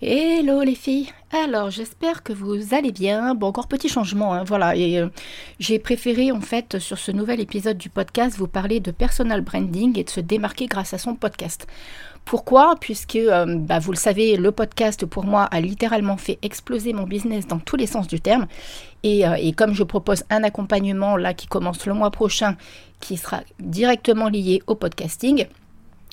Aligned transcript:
Hello 0.00 0.62
les 0.62 0.76
filles 0.76 1.08
Alors 1.32 1.70
j'espère 1.70 2.22
que 2.22 2.32
vous 2.32 2.72
allez 2.72 2.92
bien. 2.92 3.34
Bon 3.34 3.48
encore 3.48 3.66
petit 3.66 3.88
changement, 3.88 4.32
hein, 4.32 4.44
voilà. 4.44 4.76
Et 4.76 5.00
euh, 5.00 5.08
j'ai 5.58 5.80
préféré 5.80 6.30
en 6.30 6.40
fait 6.40 6.78
sur 6.78 6.98
ce 6.98 7.10
nouvel 7.10 7.40
épisode 7.40 7.76
du 7.76 7.88
podcast 7.88 8.38
vous 8.38 8.46
parler 8.46 8.78
de 8.78 8.92
personal 8.92 9.40
branding 9.40 9.98
et 9.98 10.04
de 10.04 10.10
se 10.10 10.20
démarquer 10.20 10.66
grâce 10.66 10.94
à 10.94 10.98
son 10.98 11.16
podcast. 11.16 11.66
Pourquoi? 12.24 12.76
Puisque 12.80 13.16
euh, 13.16 13.56
bah, 13.58 13.80
vous 13.80 13.90
le 13.90 13.96
savez, 13.96 14.36
le 14.36 14.52
podcast 14.52 15.04
pour 15.04 15.24
moi 15.24 15.42
a 15.42 15.60
littéralement 15.60 16.16
fait 16.16 16.38
exploser 16.42 16.92
mon 16.92 17.02
business 17.02 17.48
dans 17.48 17.58
tous 17.58 17.74
les 17.74 17.88
sens 17.88 18.06
du 18.06 18.20
terme. 18.20 18.46
Et, 19.02 19.26
euh, 19.26 19.34
et 19.34 19.50
comme 19.50 19.74
je 19.74 19.82
propose 19.82 20.22
un 20.30 20.44
accompagnement 20.44 21.16
là 21.16 21.34
qui 21.34 21.48
commence 21.48 21.86
le 21.86 21.94
mois 21.94 22.12
prochain, 22.12 22.56
qui 23.00 23.16
sera 23.16 23.40
directement 23.58 24.28
lié 24.28 24.62
au 24.68 24.76
podcasting, 24.76 25.48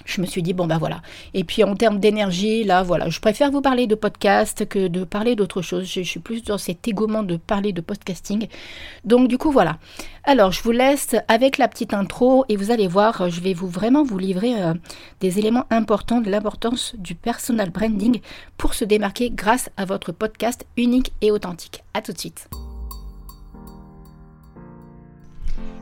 je 0.06 0.22
me 0.22 0.26
suis 0.26 0.42
dit, 0.42 0.54
bon 0.54 0.68
ben 0.68 0.78
voilà. 0.78 1.02
Et 1.34 1.44
puis 1.44 1.64
en 1.64 1.76
termes 1.76 2.00
d'énergie, 2.00 2.64
là, 2.64 2.84
voilà, 2.84 3.10
je 3.10 3.20
préfère 3.20 3.52
vous 3.52 3.62
parler 3.62 3.88
de 3.88 3.96
podcast 3.96 4.68
que 4.68 4.88
de 4.88 5.04
parler 5.04 5.36
d'autre 5.36 5.62
chose. 5.62 5.86
Je, 5.92 6.02
suis 6.02 6.20
plus 6.20 6.44
dans 6.44 6.58
cet 6.58 6.88
égouement 6.88 7.24
de 7.24 7.38
parler 7.38 7.74
de 7.74 7.82
podcasting. 7.82 8.48
Donc 9.04 9.28
du 9.28 9.38
coup, 9.38 9.52
voilà. 9.52 9.78
Alors, 10.24 10.52
je 10.52 10.62
vous 10.64 10.72
laisse 10.72 11.16
avec 11.28 11.58
la 11.58 11.68
petite 11.68 11.94
intro 11.94 12.46
et 12.50 12.56
vous 12.56 12.72
allez 12.72 12.88
voir, 12.88 13.30
je 13.30 13.42
vais 13.42 13.54
vous 13.54 13.68
vraiment 13.68 14.04
vous 14.04 14.18
livrer 14.18 14.62
euh, 14.62 14.74
des 15.20 15.40
éléments 15.40 15.66
importants 15.70 16.22
de 16.22 16.30
l'importance 16.30 16.96
du 16.98 17.16
personal 17.16 17.70
branding 17.70 18.22
pour 18.58 18.74
se 18.74 18.86
démarquer 18.86 19.30
grâce 19.30 19.70
à 19.78 19.86
votre 19.86 20.12
podcast 20.12 20.66
unique 20.78 21.14
et 21.22 21.32
authentique. 21.32 21.84
À 21.94 22.02
tout 22.02 22.14
de 22.14 22.20
suite. 22.20 22.50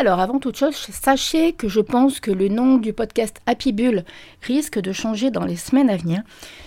Alors, 0.00 0.20
avant 0.20 0.38
toute 0.38 0.56
chose, 0.56 0.76
sachez 0.76 1.54
que 1.54 1.66
je 1.66 1.80
pense 1.80 2.20
que 2.20 2.30
le 2.30 2.46
nom 2.46 2.76
du 2.76 2.92
podcast 2.92 3.40
Happy 3.46 3.72
Bull 3.72 4.04
risque 4.42 4.78
de 4.78 4.92
changer 4.92 5.32
dans 5.32 5.44
les 5.44 5.56
semaines 5.56 5.90
à 5.90 5.96
venir. 5.96 6.22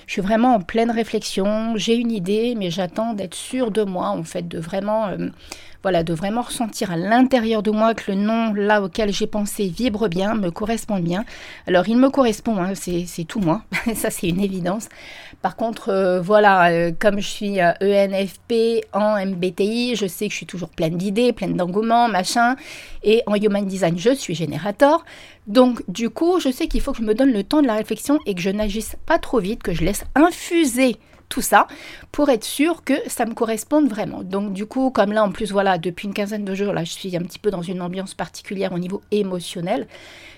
Je 0.06 0.12
suis 0.12 0.22
vraiment 0.22 0.56
en 0.56 0.60
pleine 0.60 0.92
réflexion, 0.92 1.78
j'ai 1.78 1.96
une 1.96 2.12
idée, 2.12 2.56
mais 2.58 2.72
j'attends 2.72 3.14
d'être 3.14 3.36
sûre 3.36 3.72
de 3.72 3.84
moi, 3.84 4.08
en 4.10 4.26
fait, 4.26 4.50
de 4.50 4.60
vraiment 4.60 5.08
euh, 5.08 5.30
voilà, 5.84 6.04
de 6.04 6.14
vraiment 6.14 6.42
ressentir 6.42 6.92
à 6.92 6.98
l'intérieur 6.98 7.64
de 7.64 7.72
moi 7.72 7.94
que 7.94 8.12
le 8.12 8.18
nom 8.18 8.54
là 8.54 8.82
auquel 8.82 9.12
j'ai 9.12 9.28
pensé 9.28 9.68
vibre 9.68 10.08
bien, 10.08 10.36
me 10.36 10.52
correspond 10.52 11.00
bien. 11.00 11.26
Alors 11.68 11.88
il 11.90 11.98
me 11.98 12.10
correspond, 12.10 12.58
hein, 12.58 12.74
c'est 12.76 13.24
tout 13.26 13.40
moi, 13.40 13.64
ça 13.96 14.10
c'est 14.10 14.28
une 14.28 14.42
évidence. 14.42 14.90
Par 15.42 15.56
contre, 15.56 15.90
euh, 15.90 16.22
voilà, 16.22 16.70
euh, 16.70 16.92
comme 16.98 17.20
je 17.20 17.28
suis 17.28 17.60
ENFP 17.60 18.52
euh, 18.52 18.80
e 18.80 18.82
en 18.94 19.26
MBTI, 19.26 19.96
je 19.96 20.06
sais 20.06 20.28
que 20.28 20.32
je 20.32 20.38
suis 20.38 20.46
toujours 20.46 20.70
pleine 20.70 20.98
d'idées, 20.98 21.34
pleine 21.34 21.56
d'engouement, 21.56 22.08
machin. 22.08 22.56
Et 23.04 23.24
en 23.26 23.34
Human 23.34 23.66
Design, 23.66 23.98
je 23.98 24.14
suis 24.14 24.36
générateur. 24.36 25.04
Donc 25.48 25.82
du 25.88 26.12
coup, 26.12 26.40
je 26.40 26.52
sais 26.52 26.68
qu'il 26.68 26.82
faut 26.82 26.92
que 26.92 27.00
je 27.00 27.04
me 27.04 27.16
donne 27.16 27.34
le 27.34 27.44
temps 27.44 27.62
de 27.64 27.68
la 27.68 27.74
réflexion 27.74 28.20
et 28.28 28.36
que 28.36 28.42
je 28.42 28.52
n'agisse 28.52 28.96
pas 29.08 29.18
trop 29.18 29.40
vite, 29.40 29.64
que 29.64 29.74
je 29.74 29.84
laisse 29.84 30.06
infuser 30.14 30.98
tout 31.32 31.42
ça 31.42 31.66
pour 32.12 32.30
être 32.30 32.44
sûr 32.44 32.84
que 32.84 32.94
ça 33.08 33.26
me 33.26 33.34
corresponde 33.34 33.90
vraiment. 33.90 34.22
Donc 34.22 34.54
du 34.54 34.68
coup, 34.68 34.92
comme 34.92 35.12
là 35.14 35.24
en 35.24 35.32
plus, 35.32 35.52
voilà, 35.52 35.80
depuis 35.80 36.08
une 36.08 36.14
quinzaine 36.14 36.46
de 36.46 36.54
jours, 36.54 36.74
là, 36.74 36.84
je 36.84 36.92
suis 36.92 37.16
un 37.18 37.22
petit 37.22 37.40
peu 37.40 37.50
dans 37.50 37.64
une 37.64 37.82
ambiance 37.82 38.14
particulière 38.14 38.74
au 38.74 38.80
niveau 38.80 39.02
émotionnel. 39.10 39.88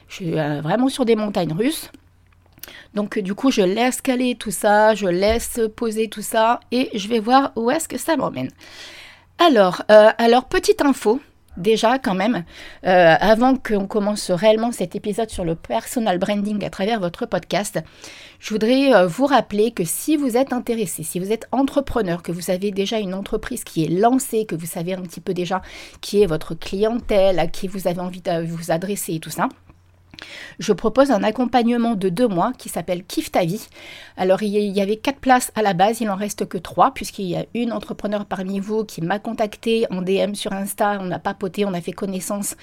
Je 0.08 0.16
suis 0.16 0.40
euh, 0.40 0.62
vraiment 0.62 0.88
sur 0.88 1.04
des 1.04 1.16
montagnes 1.16 1.54
russes. 1.54 1.92
Donc 2.94 3.20
du 3.20 3.34
coup, 3.34 3.52
je 3.52 3.62
laisse 3.62 4.00
caler 4.00 4.36
tout 4.36 4.52
ça, 4.52 4.94
je 4.94 5.08
laisse 5.08 5.60
poser 5.76 6.08
tout 6.08 6.22
ça 6.22 6.60
et 6.72 6.90
je 6.94 7.08
vais 7.10 7.20
voir 7.20 7.52
où 7.56 7.72
est-ce 7.72 7.90
que 7.90 7.98
ça 7.98 8.16
m'emmène. 8.16 8.52
Alors, 9.40 9.82
euh, 9.92 10.12
alors 10.20 10.46
petite 10.46 10.82
info, 10.82 11.20
déjà 11.58 12.00
quand 12.00 12.16
même, 12.16 12.44
euh, 12.86 13.16
avant 13.20 13.56
qu'on 13.56 13.88
commence 13.88 14.32
réellement 14.32 14.72
cet 14.72 14.96
épisode 14.96 15.30
sur 15.30 15.46
le 15.46 15.56
personal 15.56 16.18
branding 16.18 16.64
à 16.64 16.70
travers 16.70 17.00
votre 17.00 17.26
podcast, 17.26 17.80
je 18.40 18.50
voudrais 18.50 18.94
euh, 18.94 19.08
vous 19.08 19.26
rappeler 19.26 19.72
que 19.72 19.84
si 19.84 20.18
vous 20.18 20.38
êtes 20.38 20.54
intéressé, 20.54 21.04
si 21.04 21.20
vous 21.20 21.32
êtes 21.32 21.48
entrepreneur, 21.52 22.24
que 22.24 22.32
vous 22.32 22.52
avez 22.52 22.72
déjà 22.72 23.00
une 23.00 23.14
entreprise 23.14 23.64
qui 23.64 23.86
est 23.86 23.90
lancée, 23.90 24.46
que 24.46 24.56
vous 24.56 24.66
savez 24.66 24.94
un 24.94 25.02
petit 25.02 25.22
peu 25.22 25.34
déjà 25.34 25.62
qui 26.02 26.22
est 26.22 26.26
votre 26.26 26.56
clientèle, 26.56 27.40
à 27.40 27.48
qui 27.48 27.68
vous 27.68 27.88
avez 27.88 28.02
envie 28.02 28.22
de 28.22 28.46
vous 28.46 28.72
adresser 28.72 29.16
et 29.16 29.20
tout 29.20 29.30
ça, 29.30 29.48
je 30.60 30.74
propose 30.74 31.12
un 31.12 31.24
accompagnement 31.24 31.96
de 31.96 32.10
deux 32.10 32.28
mois 32.28 32.54
qui 32.58 32.70
s'appelle 32.70 33.04
Kiffe 33.04 33.32
ta 33.32 33.46
vie. 33.46 33.68
Alors 34.18 34.44
il 34.44 34.50
y 34.50 34.82
avait 34.82 34.98
quatre 34.98 35.20
places 35.20 35.52
à 35.56 35.62
la 35.62 35.74
base, 35.74 36.02
il 36.02 36.10
en 36.10 36.16
reste 36.16 36.48
que 36.48 36.58
trois 36.58 36.94
puisqu'il 36.94 37.26
y 37.26 37.36
a 37.36 37.46
une 37.54 37.72
entrepreneur 37.72 38.26
parmi 38.26 38.60
vous 38.60 38.84
qui 38.84 39.02
m'a 39.02 39.20
contacté 39.20 39.86
en 39.92 40.02
DM 40.02 40.34
sur 40.34 40.54
Insta, 40.54 41.00
on 41.02 41.12
a 41.12 41.20
papoté, 41.20 41.66
on 41.66 41.74
a 41.74 41.82
fait 41.82 41.92
connaissance 41.92 42.56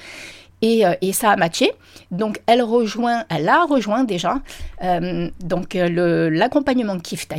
et, 0.62 0.86
euh, 0.86 0.94
ça 1.12 1.30
a 1.30 1.36
matché. 1.36 1.72
Donc 2.10 2.40
elle 2.46 2.62
rejoint, 2.62 3.24
elle 3.28 3.48
a 3.48 3.64
rejoint 3.64 4.04
déjà 4.04 4.40
euh, 4.82 5.30
donc 5.40 5.76
euh, 5.76 6.30
l'accompagnement 6.30 6.98
Kiffe 6.98 7.28
ta. 7.28 7.36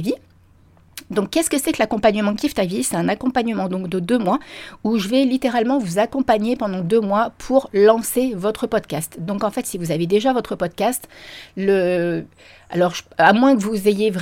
Donc, 1.11 1.29
qu'est-ce 1.29 1.49
que 1.49 1.59
c'est 1.59 1.71
que 1.71 1.79
l'accompagnement 1.79 2.33
Kiffe 2.33 2.53
ta 2.53 2.65
vie 2.65 2.83
C'est 2.83 2.95
un 2.95 3.09
accompagnement 3.09 3.67
donc 3.67 3.87
de 3.89 3.99
deux 3.99 4.17
mois 4.17 4.39
où 4.83 4.97
je 4.97 5.07
vais 5.07 5.25
littéralement 5.25 5.77
vous 5.77 5.99
accompagner 5.99 6.55
pendant 6.55 6.81
deux 6.81 7.01
mois 7.01 7.33
pour 7.37 7.69
lancer 7.73 8.33
votre 8.35 8.65
podcast. 8.65 9.17
Donc, 9.19 9.43
en 9.43 9.51
fait, 9.51 9.65
si 9.65 9.77
vous 9.77 9.91
avez 9.91 10.07
déjà 10.07 10.33
votre 10.33 10.55
podcast, 10.55 11.07
le 11.57 12.25
alors, 12.73 12.93
à 13.17 13.33
moins 13.33 13.53
que 13.57 13.61
vous 13.61 13.89
ayez 13.89 14.13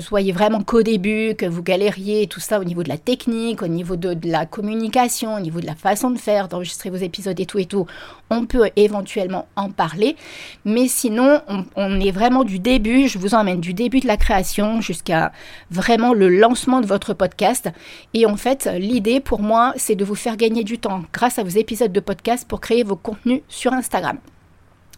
soyez 0.00 0.32
vraiment 0.32 0.62
qu'au 0.62 0.82
début, 0.82 1.34
que 1.34 1.44
vous 1.44 1.62
galériez 1.62 2.26
tout 2.28 2.40
ça 2.40 2.58
au 2.58 2.64
niveau 2.64 2.82
de 2.82 2.88
la 2.88 2.96
technique, 2.96 3.62
au 3.62 3.68
niveau 3.68 3.96
de, 3.96 4.16
la 4.24 4.46
communication, 4.46 5.34
au 5.34 5.40
niveau 5.40 5.60
de 5.60 5.66
la 5.66 5.74
façon 5.74 6.10
de 6.10 6.18
faire, 6.18 6.48
d'enregistrer 6.48 6.88
vos 6.88 6.96
épisodes 6.96 7.38
et 7.38 7.44
tout 7.44 7.58
et 7.58 7.66
tout, 7.66 7.84
on 8.30 8.46
peut 8.46 8.70
éventuellement 8.76 9.48
en 9.54 9.68
parler. 9.68 10.16
Mais 10.64 10.88
sinon, 10.88 11.42
on, 11.46 11.66
on 11.76 12.00
est 12.00 12.10
vraiment 12.10 12.44
du 12.44 12.58
début, 12.58 13.06
je 13.06 13.18
vous 13.18 13.34
emmène 13.34 13.60
du 13.60 13.74
début 13.74 14.00
de 14.00 14.06
la 14.06 14.16
création 14.16 14.80
jusqu'à 14.80 15.30
vraiment 15.70 16.14
le 16.14 16.29
lancement 16.30 16.80
de 16.80 16.86
votre 16.86 17.14
podcast. 17.14 17.68
Et 18.14 18.26
en 18.26 18.36
fait, 18.36 18.68
l'idée 18.78 19.20
pour 19.20 19.40
moi, 19.40 19.72
c'est 19.76 19.96
de 19.96 20.04
vous 20.04 20.14
faire 20.14 20.36
gagner 20.36 20.64
du 20.64 20.78
temps 20.78 21.02
grâce 21.12 21.38
à 21.38 21.42
vos 21.42 21.50
épisodes 21.50 21.92
de 21.92 22.00
podcast 22.00 22.46
pour 22.48 22.60
créer 22.60 22.82
vos 22.82 22.96
contenus 22.96 23.42
sur 23.48 23.72
Instagram. 23.72 24.18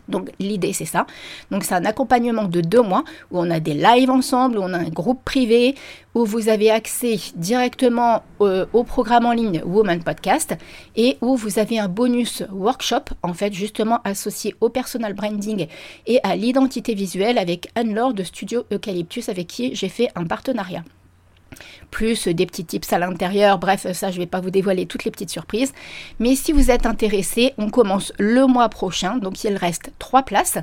Donc 0.08 0.30
l'idée 0.38 0.72
c'est 0.72 0.84
ça. 0.84 1.06
Donc 1.50 1.64
c'est 1.64 1.74
un 1.74 1.84
accompagnement 1.84 2.44
de 2.44 2.60
deux 2.60 2.82
mois 2.82 3.04
où 3.30 3.38
on 3.38 3.50
a 3.50 3.60
des 3.60 3.74
lives 3.74 4.10
ensemble, 4.10 4.58
où 4.58 4.62
on 4.62 4.72
a 4.72 4.78
un 4.78 4.88
groupe 4.88 5.24
privé, 5.24 5.74
où 6.14 6.24
vous 6.24 6.48
avez 6.48 6.70
accès 6.70 7.18
directement 7.36 8.22
euh, 8.40 8.66
au, 8.72 8.84
programme 8.84 9.26
en 9.26 9.32
ligne 9.32 9.62
Woman 9.64 10.02
Podcast 10.02 10.56
et 10.96 11.18
où 11.20 11.36
vous 11.36 11.58
avez 11.58 11.78
un 11.78 11.88
bonus 11.88 12.42
workshop 12.50 13.14
en 13.22 13.32
fait 13.32 13.52
justement 13.52 14.00
associé 14.04 14.54
au 14.60 14.68
personal 14.68 15.14
branding 15.14 15.66
et 16.06 16.20
à 16.22 16.36
l'identité 16.36 16.94
visuelle 16.94 17.38
avec 17.38 17.70
Anne-Laure 17.74 18.14
de 18.14 18.24
Studio 18.24 18.64
Eucalyptus 18.72 19.28
avec 19.28 19.46
qui 19.46 19.74
j'ai 19.74 19.88
fait 19.88 20.08
un 20.14 20.24
partenariat 20.24 20.82
plus 21.90 22.28
des 22.28 22.46
petits 22.46 22.64
tips 22.64 22.92
à 22.92 22.98
l'intérieur. 22.98 23.58
Bref, 23.58 23.86
ça, 23.92 24.10
je 24.10 24.16
ne 24.16 24.22
vais 24.22 24.26
pas 24.26 24.40
vous 24.40 24.50
dévoiler 24.50 24.86
toutes 24.86 25.04
les 25.04 25.10
petites 25.10 25.30
surprises. 25.30 25.72
Mais 26.18 26.34
si 26.34 26.52
vous 26.52 26.70
êtes 26.70 26.86
intéressé, 26.86 27.54
on 27.58 27.70
commence 27.70 28.12
le 28.18 28.46
mois 28.46 28.68
prochain. 28.68 29.16
Donc, 29.18 29.44
il 29.44 29.56
reste 29.56 29.92
trois 29.98 30.22
places. 30.22 30.58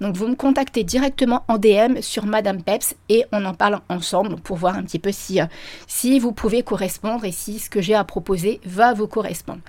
Donc, 0.00 0.16
vous 0.16 0.28
me 0.28 0.34
contactez 0.34 0.84
directement 0.84 1.44
en 1.48 1.58
DM 1.58 2.00
sur 2.00 2.26
Madame 2.26 2.62
Peps 2.62 2.94
et 3.08 3.24
on 3.32 3.44
en 3.44 3.54
parle 3.54 3.80
ensemble 3.88 4.36
pour 4.36 4.56
voir 4.56 4.76
un 4.76 4.82
petit 4.82 4.98
peu 4.98 5.12
si, 5.12 5.40
euh, 5.40 5.46
si 5.86 6.18
vous 6.18 6.32
pouvez 6.32 6.62
correspondre 6.62 7.24
et 7.24 7.32
si 7.32 7.58
ce 7.58 7.70
que 7.70 7.80
j'ai 7.80 7.94
à 7.94 8.04
proposer 8.04 8.60
va 8.64 8.92
vous 8.94 9.06
correspondre. 9.06 9.60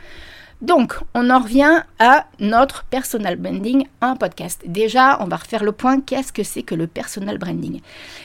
Donc, 0.62 0.94
on 1.16 1.31
en 1.31 1.40
revient 1.40 1.81
à 1.98 2.28
notre 2.40 2.84
personal 2.86 3.36
branding 3.36 3.88
en 4.00 4.16
podcast. 4.16 4.62
Déjà, 4.68 5.18
on 5.19 5.25
va 5.25 5.38
refaire 5.38 5.63
le 5.63 5.72
point. 5.72 6.02
Qu'est-ce 6.02 6.31
que 6.31 6.44
c'est 6.44 6.62
que 6.62 6.75
le 6.75 6.86
personal 6.86 7.40
branding? 7.40 7.81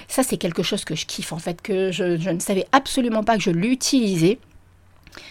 Ça, 0.06 0.22
c'est 0.22 0.36
quelque 0.36 0.62
chose 0.62 0.84
que 0.84 0.94
je 0.94 1.06
kiffe 1.06 1.32
en 1.32 1.38
fait, 1.38 1.62
que 1.62 1.90
je, 1.92 2.30
ne 2.30 2.38
savais 2.38 2.66
absolument 2.72 3.24
pas 3.24 3.36
que 3.36 3.42
je 3.42 3.50
l'utilisais. 3.50 4.38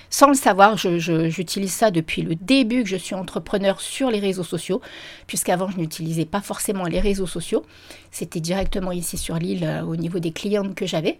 Sans 0.09 0.29
le 0.29 0.33
savoir, 0.33 0.77
j'utilise 0.77 1.73
ça 1.73 1.91
depuis 1.91 2.23
le 2.23 2.35
début 2.35 2.83
que 2.83 2.89
je 2.89 2.95
suis 2.95 3.13
entrepreneur 3.13 3.81
sur 3.81 4.09
les 4.09 4.19
réseaux 4.19 4.43
sociaux, 4.43 4.81
puisqu'avant 5.27 5.69
je 5.69 5.77
n'utilisais 5.77 6.25
pas 6.25 6.41
forcément 6.41 6.85
les 6.85 6.99
réseaux 6.99 7.27
sociaux. 7.27 7.63
C'était 8.11 8.39
directement 8.39 8.91
ici 8.91 9.17
sur 9.17 9.35
l'île 9.35 9.63
euh, 9.63 9.83
au 9.83 9.95
niveau 9.95 10.19
des 10.19 10.31
clientes 10.31 10.73
que 10.73 10.87
j'avais. 10.87 11.19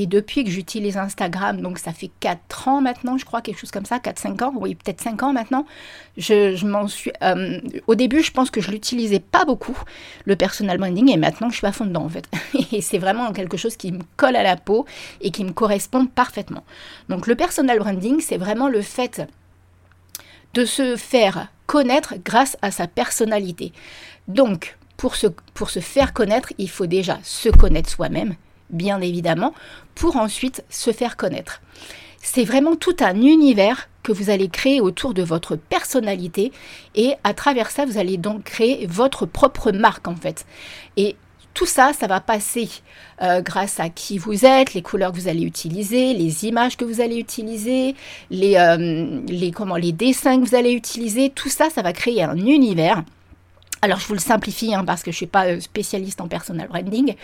Et 0.00 0.06
depuis 0.06 0.44
que 0.44 0.50
j'utilise 0.50 0.96
Instagram, 0.96 1.60
donc 1.60 1.80
ça 1.80 1.92
fait 1.92 2.12
4 2.20 2.68
ans 2.68 2.80
maintenant, 2.80 3.18
je 3.18 3.24
crois, 3.24 3.42
quelque 3.42 3.58
chose 3.58 3.72
comme 3.72 3.84
ça, 3.84 3.98
4-5 3.98 4.44
ans, 4.44 4.52
oui, 4.54 4.76
peut-être 4.76 5.00
5 5.00 5.20
ans 5.24 5.32
maintenant, 5.32 5.66
je, 6.16 6.64
m'en 6.64 6.86
suis... 6.86 7.10
Euh, 7.20 7.58
au 7.88 7.96
début, 7.96 8.22
je 8.22 8.30
pense 8.30 8.52
que 8.52 8.60
je 8.60 8.70
l'utilisais 8.70 9.18
pas 9.18 9.44
beaucoup, 9.44 9.76
le 10.24 10.36
personal 10.36 10.78
branding, 10.78 11.10
et 11.10 11.16
maintenant 11.16 11.50
je 11.50 11.56
suis 11.56 11.66
à 11.66 11.72
fond 11.72 11.84
dedans 11.84 12.04
en 12.04 12.08
fait. 12.08 12.30
Et 12.72 12.80
c'est 12.80 12.98
vraiment 12.98 13.32
quelque 13.32 13.56
chose 13.56 13.76
qui 13.76 13.90
me 13.90 14.02
colle 14.16 14.36
à 14.36 14.44
la 14.44 14.54
peau 14.54 14.86
et 15.20 15.32
qui 15.32 15.42
me 15.42 15.50
correspond 15.50 16.06
parfaitement. 16.06 16.62
Donc 17.08 17.26
le 17.26 17.34
personal 17.34 17.80
branding, 17.80 18.20
c'est 18.20 18.38
vraiment 18.38 18.68
le 18.68 18.82
fait 18.82 19.22
de 20.54 20.64
se 20.64 20.94
faire 20.94 21.48
connaître 21.66 22.14
grâce 22.24 22.56
à 22.62 22.70
sa 22.70 22.86
personnalité. 22.86 23.72
Donc, 24.28 24.76
pour 24.96 25.16
se, 25.16 25.26
pour 25.54 25.70
se 25.70 25.80
faire 25.80 26.12
connaître, 26.12 26.52
il 26.56 26.70
faut 26.70 26.86
déjà 26.86 27.18
se 27.24 27.48
connaître 27.48 27.90
soi-même, 27.90 28.36
bien 28.70 29.00
évidemment, 29.00 29.54
pour 29.94 30.16
ensuite 30.16 30.64
se 30.68 30.92
faire 30.92 31.16
connaître. 31.16 31.60
C'est 32.20 32.44
vraiment 32.44 32.76
tout 32.76 32.96
un 33.00 33.14
univers 33.14 33.88
que 34.02 34.12
vous 34.12 34.30
allez 34.30 34.48
créer 34.48 34.80
autour 34.80 35.14
de 35.14 35.22
votre 35.22 35.56
personnalité 35.56 36.52
et 36.94 37.14
à 37.24 37.34
travers 37.34 37.70
ça, 37.70 37.84
vous 37.84 37.98
allez 37.98 38.16
donc 38.16 38.44
créer 38.44 38.86
votre 38.86 39.26
propre 39.26 39.70
marque 39.70 40.08
en 40.08 40.16
fait. 40.16 40.46
Et 40.96 41.16
tout 41.54 41.66
ça, 41.66 41.92
ça 41.92 42.06
va 42.06 42.20
passer 42.20 42.68
euh, 43.20 43.40
grâce 43.40 43.80
à 43.80 43.88
qui 43.88 44.16
vous 44.16 44.46
êtes, 44.46 44.74
les 44.74 44.82
couleurs 44.82 45.12
que 45.12 45.16
vous 45.16 45.28
allez 45.28 45.42
utiliser, 45.42 46.14
les 46.14 46.46
images 46.46 46.76
que 46.76 46.84
vous 46.84 47.00
allez 47.00 47.16
utiliser, 47.16 47.96
les, 48.30 48.56
euh, 48.56 49.50
comment, 49.52 49.76
les 49.76 49.92
dessins 49.92 50.40
que 50.40 50.48
vous 50.48 50.54
allez 50.54 50.72
utiliser. 50.72 51.30
Tout 51.30 51.48
ça, 51.48 51.68
ça 51.68 51.82
va 51.82 51.92
créer 51.92 52.22
un 52.22 52.36
univers 52.36 53.02
alors 53.80 54.00
je 54.00 54.06
vous 54.06 54.14
le 54.14 54.20
simplifie 54.20 54.74
hein, 54.74 54.84
parce 54.84 55.02
que 55.02 55.10
je 55.10 55.14
ne 55.14 55.18
suis 55.18 55.26
pas 55.26 55.46
euh, 55.46 55.60
spécialiste 55.60 56.20
en 56.20 56.28
personal 56.28 56.68
branding, 56.68 57.14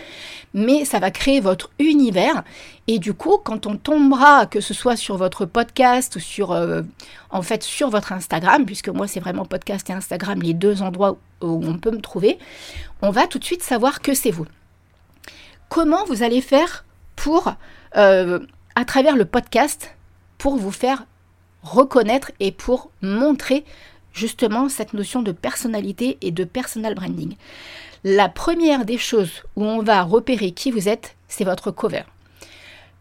mais 0.53 0.85
ça 0.85 0.99
va 0.99 1.11
créer 1.11 1.39
votre 1.39 1.69
univers. 1.79 2.43
Et 2.87 2.99
du 2.99 3.13
coup, 3.13 3.37
quand 3.43 3.65
on 3.65 3.75
tombera, 3.75 4.45
que 4.45 4.61
ce 4.61 4.73
soit 4.73 4.95
sur 4.95 5.17
votre 5.17 5.45
podcast 5.45 6.15
ou 6.15 6.19
sur, 6.19 6.51
euh, 6.51 6.81
en 7.29 7.41
fait, 7.41 7.63
sur 7.63 7.89
votre 7.89 8.13
Instagram, 8.13 8.65
puisque 8.65 8.89
moi 8.89 9.07
c'est 9.07 9.19
vraiment 9.19 9.45
podcast 9.45 9.89
et 9.89 9.93
Instagram 9.93 10.41
les 10.41 10.53
deux 10.53 10.81
endroits 10.81 11.17
où 11.41 11.61
on 11.65 11.77
peut 11.77 11.91
me 11.91 12.01
trouver, 12.01 12.39
on 13.01 13.09
va 13.09 13.27
tout 13.27 13.39
de 13.39 13.43
suite 13.43 13.63
savoir 13.63 14.01
que 14.01 14.13
c'est 14.13 14.31
vous. 14.31 14.45
Comment 15.67 16.05
vous 16.05 16.23
allez 16.23 16.41
faire 16.41 16.85
pour, 17.15 17.53
euh, 17.97 18.39
à 18.75 18.85
travers 18.85 19.15
le 19.15 19.25
podcast, 19.25 19.95
pour 20.37 20.57
vous 20.57 20.71
faire 20.71 21.05
reconnaître 21.63 22.31
et 22.39 22.51
pour 22.51 22.91
montrer 23.01 23.65
justement 24.15 24.69
cette 24.69 24.93
notion 24.93 25.21
de 25.21 25.31
personnalité 25.31 26.17
et 26.21 26.31
de 26.31 26.45
personal 26.45 26.95
branding. 26.95 27.35
La 28.03 28.29
première 28.29 28.85
des 28.85 28.97
choses 28.97 29.43
où 29.55 29.63
on 29.65 29.83
va 29.83 30.01
repérer 30.01 30.51
qui 30.51 30.71
vous 30.71 30.89
êtes, 30.89 31.15
c'est 31.27 31.43
votre 31.43 31.69
cover. 31.69 32.03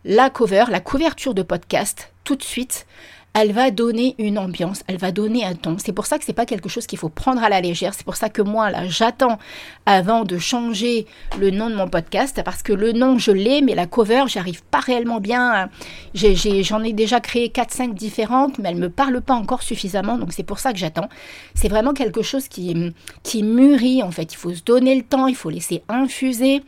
La 0.04 0.28
cover, 0.28 0.64
la 0.68 0.80
couverture 0.80 1.32
de 1.34 1.42
podcast, 1.42 2.12
tout 2.24 2.36
de 2.36 2.42
suite, 2.42 2.86
elle 3.34 3.50
va 3.50 3.72
donner 3.72 4.14
une 4.18 4.38
ambiance, 4.38 4.84
elle 4.86 4.96
va 4.96 5.10
donner 5.10 5.44
un 5.44 5.54
ton. 5.54 5.76
C'est 5.78 5.92
pour 5.92 6.06
ça 6.06 6.18
que 6.18 6.24
c'est 6.24 6.32
pas 6.32 6.46
quelque 6.46 6.68
chose 6.68 6.86
qu'il 6.86 7.00
faut 7.00 7.08
prendre 7.08 7.42
à 7.42 7.48
la 7.48 7.60
légère. 7.60 7.92
C'est 7.92 8.04
pour 8.04 8.14
ça 8.14 8.28
que 8.28 8.40
moi 8.40 8.70
là, 8.70 8.86
j'attends 8.86 9.38
avant 9.86 10.22
de 10.22 10.38
changer 10.38 11.06
le 11.38 11.50
nom 11.50 11.68
de 11.68 11.74
mon 11.74 11.88
podcast 11.88 12.40
parce 12.44 12.62
que 12.62 12.72
le 12.72 12.92
nom 12.92 13.18
je 13.18 13.32
l'ai, 13.32 13.60
mais 13.60 13.74
la 13.74 13.86
cover, 13.86 14.24
j'arrive 14.28 14.62
pas 14.62 14.78
réellement 14.78 15.18
bien. 15.18 15.68
J'en 16.14 16.84
ai, 16.84 16.92
déjà 16.92 17.18
créé 17.18 17.48
4-5 17.48 17.94
différentes, 17.94 18.58
mais 18.58 18.68
elles 18.68 18.76
me 18.76 18.88
parlent 18.88 19.20
pas 19.20 19.34
encore 19.34 19.62
suffisamment. 19.62 20.16
Donc 20.16 20.32
c'est 20.32 20.44
pour 20.44 20.60
ça 20.60 20.72
que 20.72 20.78
j'attends. 20.78 21.08
C'est 21.56 21.68
vraiment 21.68 21.92
quelque 21.92 22.22
chose 22.22 22.46
qui, 22.46 22.94
qui 23.24 23.42
mûrit 23.42 24.04
en 24.04 24.12
fait. 24.12 24.32
Il 24.32 24.36
faut 24.36 24.54
se 24.54 24.62
donner 24.62 24.94
le 24.94 25.02
temps, 25.02 25.26
il 25.26 25.34
faut 25.34 25.50
laisser 25.50 25.82
infuser. 25.88 26.62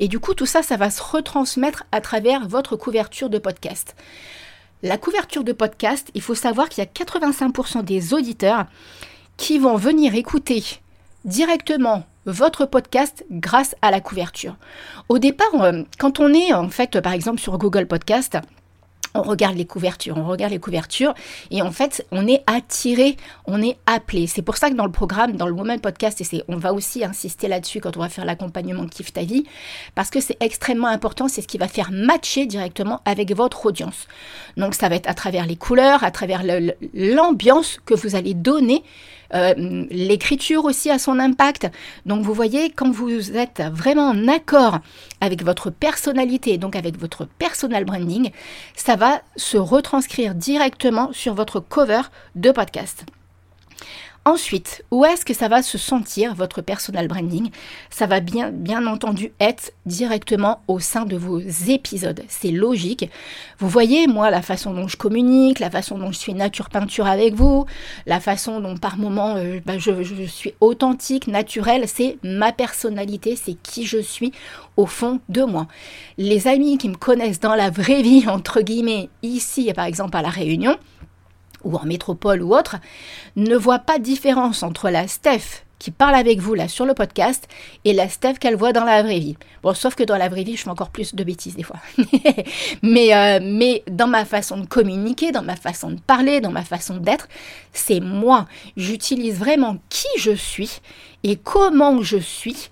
Et 0.00 0.08
du 0.08 0.18
coup, 0.18 0.34
tout 0.34 0.46
ça, 0.46 0.64
ça 0.64 0.76
va 0.76 0.90
se 0.90 1.00
retransmettre 1.00 1.84
à 1.92 2.00
travers 2.00 2.48
votre 2.48 2.74
couverture 2.74 3.30
de 3.30 3.38
podcast. 3.38 3.94
La 4.84 4.98
couverture 4.98 5.44
de 5.44 5.52
podcast, 5.52 6.10
il 6.14 6.22
faut 6.22 6.34
savoir 6.34 6.68
qu'il 6.68 6.82
y 6.82 6.86
a 6.86 6.90
85% 6.90 7.84
des 7.84 8.14
auditeurs 8.14 8.66
qui 9.36 9.58
vont 9.58 9.76
venir 9.76 10.16
écouter 10.16 10.64
directement 11.24 12.04
votre 12.26 12.66
podcast 12.66 13.24
grâce 13.30 13.76
à 13.80 13.92
la 13.92 14.00
couverture. 14.00 14.56
Au 15.08 15.20
départ, 15.20 15.54
euh, 15.62 15.82
quand 16.00 16.18
on 16.18 16.34
est 16.34 16.52
en 16.52 16.68
fait 16.68 17.00
par 17.00 17.12
exemple 17.12 17.40
sur 17.40 17.58
Google 17.58 17.86
Podcast, 17.86 18.38
on 19.14 19.22
regarde 19.22 19.56
les 19.56 19.64
couvertures, 19.64 20.16
on 20.16 20.26
regarde 20.26 20.52
les 20.52 20.60
couvertures 20.60 21.14
et 21.50 21.62
en 21.62 21.70
fait, 21.70 22.06
on 22.12 22.26
est 22.26 22.42
attiré, 22.46 23.16
on 23.46 23.62
est 23.62 23.78
appelé. 23.86 24.26
C'est 24.26 24.42
pour 24.42 24.56
ça 24.56 24.70
que 24.70 24.74
dans 24.74 24.86
le 24.86 24.92
programme, 24.92 25.36
dans 25.36 25.46
le 25.46 25.52
Woman 25.52 25.80
Podcast, 25.80 26.20
et 26.20 26.24
c'est, 26.24 26.44
on 26.48 26.56
va 26.56 26.72
aussi 26.72 27.04
insister 27.04 27.48
là-dessus 27.48 27.80
quand 27.80 27.96
on 27.96 28.00
va 28.00 28.08
faire 28.08 28.24
l'accompagnement 28.24 28.86
Kiffe 28.86 29.12
ta 29.12 29.22
parce 29.94 30.10
que 30.10 30.20
c'est 30.20 30.36
extrêmement 30.40 30.88
important, 30.88 31.28
c'est 31.28 31.42
ce 31.42 31.48
qui 31.48 31.58
va 31.58 31.68
faire 31.68 31.90
matcher 31.92 32.46
directement 32.46 33.00
avec 33.04 33.34
votre 33.34 33.66
audience. 33.66 34.06
Donc 34.56 34.74
ça 34.74 34.88
va 34.88 34.96
être 34.96 35.08
à 35.08 35.14
travers 35.14 35.46
les 35.46 35.56
couleurs, 35.56 36.04
à 36.04 36.10
travers 36.10 36.42
l'ambiance 36.94 37.78
que 37.84 37.94
vous 37.94 38.16
allez 38.16 38.34
donner 38.34 38.82
euh, 39.34 39.54
l'écriture 39.90 40.64
aussi 40.64 40.90
a 40.90 40.98
son 40.98 41.18
impact. 41.18 41.70
Donc 42.06 42.22
vous 42.22 42.34
voyez, 42.34 42.70
quand 42.70 42.90
vous 42.90 43.36
êtes 43.36 43.62
vraiment 43.72 44.08
en 44.08 44.28
accord 44.28 44.78
avec 45.20 45.42
votre 45.42 45.70
personnalité, 45.70 46.58
donc 46.58 46.76
avec 46.76 46.98
votre 46.98 47.26
personal 47.38 47.84
branding, 47.84 48.30
ça 48.74 48.96
va 48.96 49.22
se 49.36 49.56
retranscrire 49.56 50.34
directement 50.34 51.12
sur 51.12 51.34
votre 51.34 51.60
cover 51.60 52.02
de 52.34 52.50
podcast. 52.50 53.04
Ensuite, 54.24 54.84
où 54.92 55.04
est-ce 55.04 55.24
que 55.24 55.34
ça 55.34 55.48
va 55.48 55.62
se 55.62 55.78
sentir, 55.78 56.36
votre 56.36 56.62
personal 56.62 57.08
branding? 57.08 57.50
Ça 57.90 58.06
va 58.06 58.20
bien, 58.20 58.52
bien 58.52 58.86
entendu 58.86 59.32
être 59.40 59.72
directement 59.84 60.62
au 60.68 60.78
sein 60.78 61.04
de 61.04 61.16
vos 61.16 61.40
épisodes. 61.40 62.22
C'est 62.28 62.52
logique. 62.52 63.10
Vous 63.58 63.68
voyez, 63.68 64.06
moi, 64.06 64.30
la 64.30 64.40
façon 64.40 64.74
dont 64.74 64.86
je 64.86 64.96
communique, 64.96 65.58
la 65.58 65.70
façon 65.70 65.98
dont 65.98 66.12
je 66.12 66.18
suis 66.18 66.34
nature 66.34 66.70
peinture 66.70 67.08
avec 67.08 67.34
vous, 67.34 67.66
la 68.06 68.20
façon 68.20 68.60
dont 68.60 68.76
par 68.76 68.96
moment 68.96 69.34
euh, 69.34 69.58
bah, 69.66 69.78
je, 69.78 70.04
je 70.04 70.22
suis 70.22 70.54
authentique, 70.60 71.26
naturelle, 71.26 71.88
c'est 71.88 72.18
ma 72.22 72.52
personnalité, 72.52 73.34
c'est 73.34 73.54
qui 73.54 73.86
je 73.86 73.98
suis 73.98 74.30
au 74.76 74.86
fond 74.86 75.18
de 75.30 75.42
moi. 75.42 75.66
Les 76.16 76.46
amis 76.46 76.78
qui 76.78 76.88
me 76.88 76.94
connaissent 76.94 77.40
dans 77.40 77.56
la 77.56 77.70
vraie 77.70 78.02
vie, 78.02 78.24
entre 78.28 78.60
guillemets, 78.60 79.08
ici, 79.24 79.72
par 79.74 79.86
exemple 79.86 80.16
à 80.16 80.22
La 80.22 80.30
Réunion, 80.30 80.76
ou 81.64 81.76
en 81.76 81.84
métropole 81.84 82.42
ou 82.42 82.54
autre, 82.54 82.76
ne 83.36 83.56
voit 83.56 83.80
pas 83.80 83.98
différence 83.98 84.62
entre 84.62 84.90
la 84.90 85.08
Steph 85.08 85.64
qui 85.82 85.90
parle 85.90 86.14
avec 86.14 86.38
vous 86.38 86.54
là 86.54 86.68
sur 86.68 86.86
le 86.86 86.94
podcast 86.94 87.48
et 87.84 87.92
la 87.92 88.08
Steph 88.08 88.34
qu'elle 88.34 88.54
voit 88.54 88.72
dans 88.72 88.84
la 88.84 89.02
vraie 89.02 89.18
vie. 89.18 89.36
Bon, 89.64 89.74
sauf 89.74 89.96
que 89.96 90.04
dans 90.04 90.16
la 90.16 90.28
vraie 90.28 90.44
vie, 90.44 90.56
je 90.56 90.62
fais 90.62 90.70
encore 90.70 90.90
plus 90.90 91.12
de 91.12 91.24
bêtises 91.24 91.56
des 91.56 91.64
fois. 91.64 91.80
mais, 92.82 93.12
euh, 93.12 93.40
mais 93.42 93.82
dans 93.90 94.06
ma 94.06 94.24
façon 94.24 94.58
de 94.58 94.66
communiquer, 94.66 95.32
dans 95.32 95.42
ma 95.42 95.56
façon 95.56 95.90
de 95.90 96.00
parler, 96.00 96.40
dans 96.40 96.52
ma 96.52 96.62
façon 96.62 96.98
d'être, 96.98 97.26
c'est 97.72 97.98
moi. 97.98 98.46
J'utilise 98.76 99.40
vraiment 99.40 99.78
qui 99.88 100.06
je 100.18 100.30
suis 100.30 100.80
et 101.24 101.34
comment 101.34 102.00
je 102.00 102.18
suis 102.18 102.70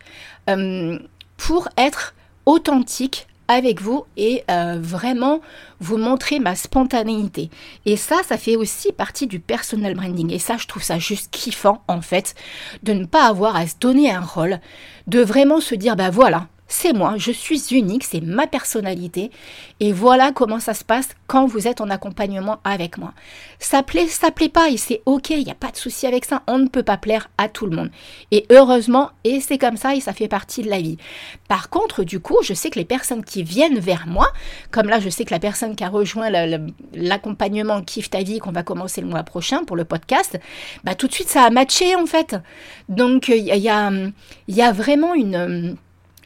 euh, 0.49 0.97
pour 1.37 1.69
être 1.77 2.15
authentique 2.47 3.27
avec 3.51 3.83
vous 3.83 4.05
et 4.17 4.45
euh, 4.49 4.79
vraiment 4.81 5.41
vous 5.81 5.97
montrer 5.97 6.39
ma 6.39 6.55
spontanéité. 6.55 7.51
Et 7.85 7.97
ça, 7.97 8.17
ça 8.27 8.39
fait 8.39 8.55
aussi 8.55 8.93
partie 8.93 9.27
du 9.27 9.41
personal 9.41 9.95
branding. 9.95 10.33
Et 10.33 10.39
ça, 10.39 10.57
je 10.57 10.67
trouve 10.67 10.85
ça 10.85 10.99
juste 10.99 11.31
kiffant, 11.33 11.83
en 11.89 12.01
fait, 12.01 12.35
de 12.85 12.93
ne 12.93 13.07
pas 13.07 13.27
avoir 13.27 13.57
à 13.57 13.67
se 13.67 13.75
donner 13.79 14.11
un 14.11 14.21
rôle, 14.21 14.61
de 15.09 15.21
vraiment 15.21 15.61
se 15.61 15.75
dire, 15.75 15.97
bah 15.97 16.11
voilà, 16.11 16.47
c'est 16.71 16.93
moi, 16.93 17.15
je 17.17 17.33
suis 17.33 17.61
unique, 17.73 18.05
c'est 18.05 18.21
ma 18.21 18.47
personnalité. 18.47 19.33
Et 19.81 19.93
voilà 19.93 20.31
comment 20.31 20.61
ça 20.61 20.73
se 20.73 20.85
passe 20.85 21.09
quand 21.27 21.45
vous 21.45 21.67
êtes 21.67 21.81
en 21.81 21.91
accompagnement 21.91 22.59
avec 22.63 22.97
moi. 22.97 23.13
Ça 23.59 23.83
plaît, 23.83 24.07
ça 24.07 24.31
plaît 24.31 24.49
pas, 24.49 24.71
et 24.71 24.77
c'est 24.77 25.03
ok, 25.05 25.31
il 25.31 25.45
n'y 25.45 25.51
a 25.51 25.57
pas 25.57 25.73
de 25.73 25.77
souci 25.77 26.07
avec 26.07 26.25
ça. 26.25 26.43
On 26.47 26.59
ne 26.59 26.69
peut 26.69 26.85
pas 26.85 26.97
plaire 26.97 27.29
à 27.39 27.49
tout 27.49 27.67
le 27.67 27.77
monde. 27.77 27.91
Et 28.31 28.47
heureusement, 28.51 29.11
et 29.25 29.41
c'est 29.41 29.59
comme 29.59 29.77
ça, 29.77 29.97
et 29.97 30.01
ça 30.01 30.13
fait 30.13 30.29
partie 30.29 30.63
de 30.63 30.71
la 30.71 30.81
vie. 30.81 30.97
Par 31.49 31.71
contre, 31.71 32.05
du 32.05 32.21
coup, 32.21 32.39
je 32.45 32.55
sais 32.55 32.71
que 32.71 32.79
les 32.79 32.85
personnes 32.85 33.25
qui 33.25 33.43
viennent 33.43 33.81
vers 33.81 34.07
moi, 34.07 34.29
comme 34.71 34.87
là, 34.87 35.01
je 35.01 35.09
sais 35.09 35.25
que 35.25 35.35
la 35.35 35.41
personne 35.41 35.75
qui 35.75 35.83
a 35.83 35.89
rejoint 35.89 36.31
l'accompagnement 36.95 37.83
Kiffe 37.83 38.11
ta 38.11 38.23
vie 38.23 38.39
qu'on 38.39 38.53
va 38.53 38.63
commencer 38.63 39.01
le 39.01 39.09
mois 39.09 39.25
prochain 39.25 39.65
pour 39.65 39.77
le 39.77 39.85
podcast, 39.85 40.39
bah 40.85 40.95
tout 40.95 41.09
de 41.09 41.13
suite, 41.13 41.29
ça 41.29 41.43
a 41.43 41.51
matché 41.51 41.97
en 41.97 42.07
fait. 42.07 42.37
Donc, 42.89 43.27
il 43.27 43.45
y 43.45 43.69
a, 43.69 43.91
y 44.47 44.63
a 44.63 44.73
vraiment 44.73 45.15
une 45.15 45.77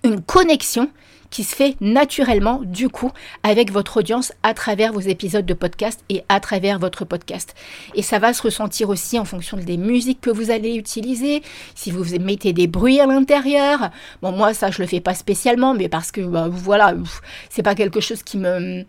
une 0.05 0.21
connexion 0.21 0.91
qui 1.31 1.43
se 1.43 1.57
fait 1.57 1.75
naturellement 1.81 2.61
du 2.63 2.89
coup 2.89 3.11
avec 3.43 3.73
votre 3.73 3.97
audience 3.97 4.33
à 4.45 4.55
travers 4.55 4.93
vos 4.93 5.01
épisodes 5.01 5.45
de 5.45 5.55
podcast 5.55 6.05
et 6.09 6.23
à 6.29 6.39
travers 6.39 6.79
votre 6.79 7.05
podcast. 7.05 7.57
Et 7.97 8.03
ça 8.03 8.21
va 8.21 8.33
se 8.33 8.43
ressentir 8.43 8.89
aussi 8.89 9.19
en 9.19 9.25
fonction 9.25 9.57
des 9.57 9.77
musiques 9.77 10.21
que 10.21 10.31
vous 10.31 10.53
allez 10.53 10.77
utiliser, 10.77 11.43
si 11.75 11.91
vous 11.91 12.05
mettez 12.21 12.53
des 12.53 12.69
bruits 12.69 13.01
à 13.01 13.07
l'intérieur. 13.07 13.91
Bon 14.23 14.31
moi 14.31 14.55
ça 14.55 14.71
je 14.71 14.81
le 14.81 14.87
fais 14.87 15.01
pas 15.01 15.15
spécialement 15.15 15.75
mais 15.75 15.89
parce 15.89 16.13
que 16.13 16.21
bah, 16.21 16.47
voilà, 16.49 16.95
c'est 17.51 17.65
pas 17.65 17.75
quelque 17.75 17.99
chose 18.01 18.23
qui 18.23 18.39
me 18.39 18.85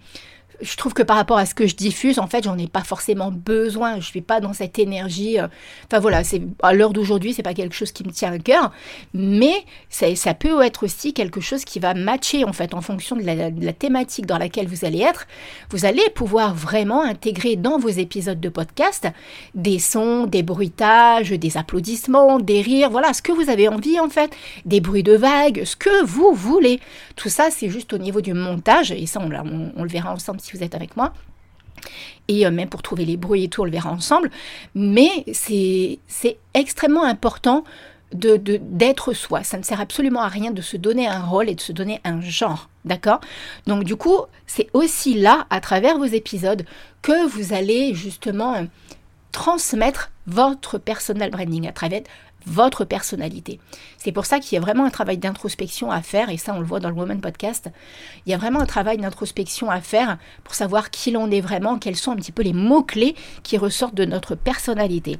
je 0.61 0.75
trouve 0.77 0.93
que 0.93 1.03
par 1.03 1.17
rapport 1.17 1.37
à 1.37 1.45
ce 1.45 1.53
que 1.53 1.67
je 1.67 1.75
diffuse, 1.75 2.19
en 2.19 2.27
fait, 2.27 2.43
j'en 2.43 2.57
ai 2.57 2.67
pas 2.67 2.83
forcément 2.83 3.31
besoin. 3.31 3.99
Je 3.99 4.05
suis 4.05 4.21
pas 4.21 4.39
dans 4.39 4.53
cette 4.53 4.79
énergie. 4.79 5.39
euh, 5.39 5.47
Enfin 5.85 5.99
voilà, 5.99 6.23
c'est 6.23 6.41
à 6.61 6.73
l'heure 6.73 6.93
d'aujourd'hui, 6.93 7.33
c'est 7.33 7.43
pas 7.43 7.53
quelque 7.53 7.75
chose 7.75 7.91
qui 7.91 8.03
me 8.03 8.11
tient 8.11 8.31
à 8.31 8.39
cœur, 8.39 8.71
mais 9.13 9.65
ça, 9.89 10.33
peut 10.33 10.61
être 10.61 10.83
aussi 10.83 11.13
quelque 11.13 11.41
chose 11.41 11.65
qui 11.65 11.79
va 11.79 11.93
matcher 11.93 12.43
en 12.43 12.53
fait 12.53 12.73
en 12.73 12.81
fonction 12.81 13.15
de 13.15 13.23
la, 13.23 13.73
thématique 13.73 14.25
dans 14.25 14.37
laquelle 14.37 14.67
vous 14.67 14.85
allez 14.85 15.01
être. 15.01 15.27
Vous 15.69 15.85
allez 15.85 16.03
pouvoir 16.13 16.53
vraiment 16.53 17.03
intégrer 17.03 17.55
dans 17.55 17.77
vos 17.77 17.89
épisodes 17.89 18.39
de 18.39 18.49
podcast 18.49 19.07
des 19.53 19.79
sons, 19.79 20.25
des 20.25 20.43
bruitages, 20.43 21.31
des 21.31 21.57
applaudissements, 21.57 22.39
des 22.39 22.61
rires, 22.61 22.89
voilà 22.89 23.13
ce 23.13 23.21
que 23.21 23.31
vous 23.31 23.49
avez 23.49 23.67
envie 23.67 23.99
en 23.99 24.09
fait, 24.09 24.31
des 24.65 24.81
bruits 24.81 25.03
de 25.03 25.15
vagues, 25.15 25.63
ce 25.65 25.75
que 25.75 26.03
vous 26.05 26.33
voulez. 26.33 26.79
Tout 27.15 27.29
ça, 27.29 27.49
c'est 27.51 27.69
juste 27.69 27.93
au 27.93 27.97
niveau 27.97 28.21
du 28.21 28.33
montage, 28.33 28.91
et 28.91 29.05
ça, 29.05 29.19
on 29.21 29.83
le 29.83 29.89
verra 29.89 30.13
ensemble 30.13 30.41
si 30.45 30.55
vous 30.55 30.63
êtes 30.63 30.75
avec 30.75 30.95
moi. 30.95 31.13
Et 32.27 32.45
euh, 32.45 32.51
même 32.51 32.69
pour 32.69 32.81
trouver 32.81 33.05
les 33.05 33.17
bruits 33.17 33.43
et 33.43 33.49
tout, 33.49 33.61
on 33.61 33.65
le 33.65 33.71
verra 33.71 33.91
ensemble. 33.91 34.31
Mais 34.73 35.25
c'est 35.33 35.99
extrêmement 36.53 37.03
important 37.03 37.63
de- 38.13 38.37
d'être 38.61 39.13
soi. 39.13 39.43
Ça 39.43 39.57
ne 39.57 39.63
sert 39.63 39.81
absolument 39.81 40.21
à 40.21 40.27
rien 40.29 40.51
de 40.51 40.61
se 40.61 40.77
donner 40.77 41.07
un 41.07 41.23
rôle 41.23 41.49
et 41.49 41.55
de 41.55 41.61
se 41.61 41.71
donner 41.73 41.99
un 42.03 42.21
genre. 42.21 42.69
D'accord? 42.85 43.19
Donc 43.67 43.83
du 43.83 43.95
coup, 43.95 44.19
c'est 44.47 44.69
aussi 44.73 45.15
là, 45.15 45.47
à 45.49 45.59
travers 45.59 45.97
vos 45.97 46.05
épisodes, 46.05 46.65
que 47.01 47.27
vous 47.27 47.53
allez 47.53 47.93
justement 47.93 48.65
transmettre 49.31 50.11
votre 50.27 50.77
personal 50.77 51.29
branding 51.29 51.67
à 51.67 51.73
travers 51.73 52.03
votre 52.45 52.85
personnalité. 52.85 53.59
C'est 53.97 54.11
pour 54.11 54.25
ça 54.25 54.39
qu'il 54.39 54.55
y 54.55 54.57
a 54.57 54.61
vraiment 54.61 54.85
un 54.85 54.89
travail 54.89 55.17
d'introspection 55.17 55.91
à 55.91 56.01
faire, 56.01 56.29
et 56.29 56.37
ça 56.37 56.53
on 56.53 56.59
le 56.59 56.65
voit 56.65 56.79
dans 56.79 56.89
le 56.89 56.95
Woman 56.95 57.21
Podcast. 57.21 57.69
Il 58.25 58.31
y 58.31 58.33
a 58.33 58.37
vraiment 58.37 58.61
un 58.61 58.65
travail 58.65 58.97
d'introspection 58.97 59.69
à 59.69 59.81
faire 59.81 60.17
pour 60.43 60.55
savoir 60.55 60.89
qui 60.91 61.11
l'on 61.11 61.31
est 61.31 61.41
vraiment, 61.41 61.77
quels 61.77 61.95
sont 61.95 62.11
un 62.11 62.17
petit 62.17 62.31
peu 62.31 62.43
les 62.43 62.53
mots-clés 62.53 63.15
qui 63.43 63.57
ressortent 63.57 63.95
de 63.95 64.05
notre 64.05 64.35
personnalité. 64.35 65.17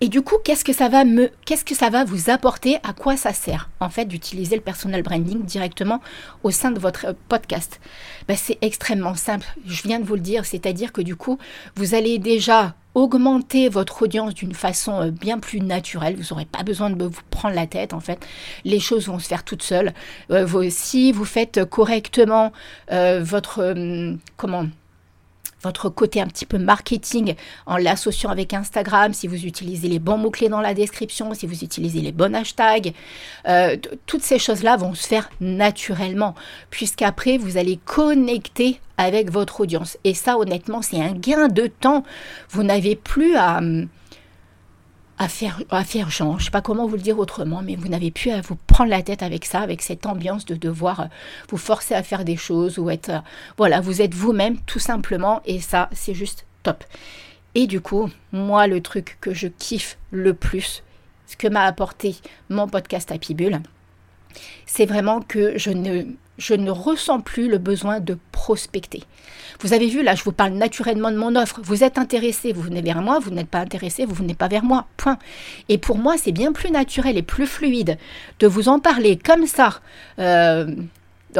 Et 0.00 0.08
du 0.08 0.22
coup, 0.22 0.36
qu'est-ce 0.44 0.64
que 0.64 0.72
ça 0.72 0.88
va 0.88 1.04
me, 1.04 1.30
qu'est-ce 1.46 1.64
que 1.64 1.74
ça 1.74 1.88
va 1.88 2.04
vous 2.04 2.28
apporter? 2.28 2.76
À 2.82 2.92
quoi 2.92 3.16
ça 3.16 3.32
sert 3.32 3.70
en 3.80 3.88
fait 3.88 4.04
d'utiliser 4.04 4.56
le 4.56 4.60
personal 4.60 5.02
branding 5.02 5.42
directement 5.44 6.00
au 6.42 6.50
sein 6.50 6.72
de 6.72 6.80
votre 6.80 7.06
euh, 7.06 7.12
podcast? 7.28 7.80
Ben, 8.26 8.36
C'est 8.36 8.58
extrêmement 8.60 9.14
simple. 9.14 9.46
Je 9.64 9.82
viens 9.82 10.00
de 10.00 10.04
vous 10.04 10.16
le 10.16 10.20
dire, 10.20 10.44
c'est-à-dire 10.44 10.92
que 10.92 11.00
du 11.00 11.16
coup, 11.16 11.38
vous 11.76 11.94
allez 11.94 12.18
déjà 12.18 12.74
augmenter 12.94 13.68
votre 13.68 14.02
audience 14.02 14.34
d'une 14.34 14.54
façon 14.54 15.00
euh, 15.00 15.10
bien 15.10 15.38
plus 15.38 15.60
naturelle. 15.60 16.16
Vous 16.16 16.34
n'aurez 16.34 16.46
pas 16.46 16.62
besoin 16.62 16.90
de 16.90 17.04
vous 17.04 17.20
prendre 17.30 17.54
la 17.54 17.66
tête 17.66 17.92
en 17.92 18.00
fait. 18.00 18.24
Les 18.64 18.80
choses 18.80 19.08
vont 19.08 19.18
se 19.18 19.28
faire 19.28 19.44
toutes 19.44 19.62
seules. 19.62 19.92
Euh, 20.30 20.70
si 20.70 21.12
vous 21.12 21.24
faites 21.24 21.64
correctement 21.64 22.52
euh, 22.92 23.20
votre 23.22 23.74
comment 24.36 24.66
votre 25.64 25.88
côté 25.88 26.20
un 26.20 26.26
petit 26.26 26.46
peu 26.46 26.58
marketing 26.58 27.34
en 27.66 27.76
l'associant 27.76 28.30
avec 28.30 28.54
Instagram, 28.54 29.12
si 29.12 29.26
vous 29.26 29.44
utilisez 29.44 29.88
les 29.88 29.98
bons 29.98 30.18
mots-clés 30.18 30.48
dans 30.48 30.60
la 30.60 30.74
description, 30.74 31.34
si 31.34 31.46
vous 31.46 31.64
utilisez 31.64 32.00
les 32.00 32.12
bons 32.12 32.34
hashtags, 32.34 32.92
euh, 33.48 33.76
toutes 34.06 34.22
ces 34.22 34.38
choses-là 34.38 34.76
vont 34.76 34.94
se 34.94 35.06
faire 35.06 35.28
naturellement, 35.40 36.34
puisqu'après, 36.70 37.38
vous 37.38 37.56
allez 37.56 37.78
connecter 37.84 38.80
avec 38.96 39.30
votre 39.30 39.60
audience. 39.60 39.98
Et 40.04 40.14
ça, 40.14 40.38
honnêtement, 40.38 40.82
c'est 40.82 41.00
un 41.00 41.12
gain 41.12 41.48
de 41.48 41.66
temps. 41.66 42.04
Vous 42.50 42.62
n'avez 42.62 42.94
plus 42.94 43.34
à... 43.36 43.58
hum, 43.58 43.88
à 45.18 45.28
faire, 45.28 45.62
à 45.70 45.84
faire 45.84 46.10
genre, 46.10 46.38
je 46.40 46.46
sais 46.46 46.50
pas 46.50 46.60
comment 46.60 46.86
vous 46.86 46.96
le 46.96 47.02
dire 47.02 47.18
autrement, 47.18 47.62
mais 47.62 47.76
vous 47.76 47.88
n'avez 47.88 48.10
plus 48.10 48.30
à 48.30 48.40
vous 48.40 48.56
prendre 48.66 48.90
la 48.90 49.02
tête 49.02 49.22
avec 49.22 49.44
ça, 49.44 49.60
avec 49.60 49.82
cette 49.82 50.06
ambiance 50.06 50.44
de 50.44 50.56
devoir 50.56 51.00
euh, 51.00 51.06
vous 51.50 51.56
forcer 51.56 51.94
à 51.94 52.02
faire 52.02 52.24
des 52.24 52.36
choses 52.36 52.78
ou 52.78 52.90
être, 52.90 53.10
euh, 53.10 53.18
voilà, 53.56 53.80
vous 53.80 54.02
êtes 54.02 54.14
vous-même 54.14 54.58
tout 54.66 54.80
simplement 54.80 55.40
et 55.44 55.60
ça, 55.60 55.88
c'est 55.92 56.14
juste 56.14 56.46
top. 56.62 56.84
Et 57.54 57.66
du 57.66 57.80
coup, 57.80 58.10
moi, 58.32 58.66
le 58.66 58.80
truc 58.80 59.18
que 59.20 59.32
je 59.32 59.46
kiffe 59.46 59.98
le 60.10 60.34
plus, 60.34 60.82
ce 61.26 61.36
que 61.36 61.46
m'a 61.46 61.62
apporté 61.62 62.16
mon 62.48 62.66
podcast 62.66 63.12
Happy 63.12 63.34
Bull, 63.34 63.60
c'est 64.66 64.86
vraiment 64.86 65.20
que 65.20 65.56
je 65.56 65.70
ne, 65.70 66.02
je 66.38 66.54
ne 66.54 66.70
ressens 66.70 67.20
plus 67.20 67.48
le 67.48 67.58
besoin 67.58 68.00
de 68.00 68.18
prospecter. 68.32 69.02
Vous 69.60 69.72
avez 69.72 69.86
vu, 69.86 70.02
là, 70.02 70.14
je 70.14 70.24
vous 70.24 70.32
parle 70.32 70.52
naturellement 70.52 71.10
de 71.10 71.16
mon 71.16 71.36
offre. 71.36 71.60
Vous 71.62 71.84
êtes 71.84 71.98
intéressé, 71.98 72.52
vous 72.52 72.62
venez 72.62 72.82
vers 72.82 73.02
moi, 73.02 73.18
vous 73.18 73.30
n'êtes 73.30 73.48
pas 73.48 73.60
intéressé, 73.60 74.04
vous 74.04 74.14
venez 74.14 74.34
pas 74.34 74.48
vers 74.48 74.64
moi. 74.64 74.86
Point. 74.96 75.18
Et 75.68 75.78
pour 75.78 75.98
moi, 75.98 76.16
c'est 76.18 76.32
bien 76.32 76.52
plus 76.52 76.70
naturel 76.70 77.16
et 77.16 77.22
plus 77.22 77.46
fluide 77.46 77.96
de 78.40 78.46
vous 78.46 78.68
en 78.68 78.80
parler 78.80 79.16
comme 79.16 79.46
ça, 79.46 79.80
euh, 80.18 80.66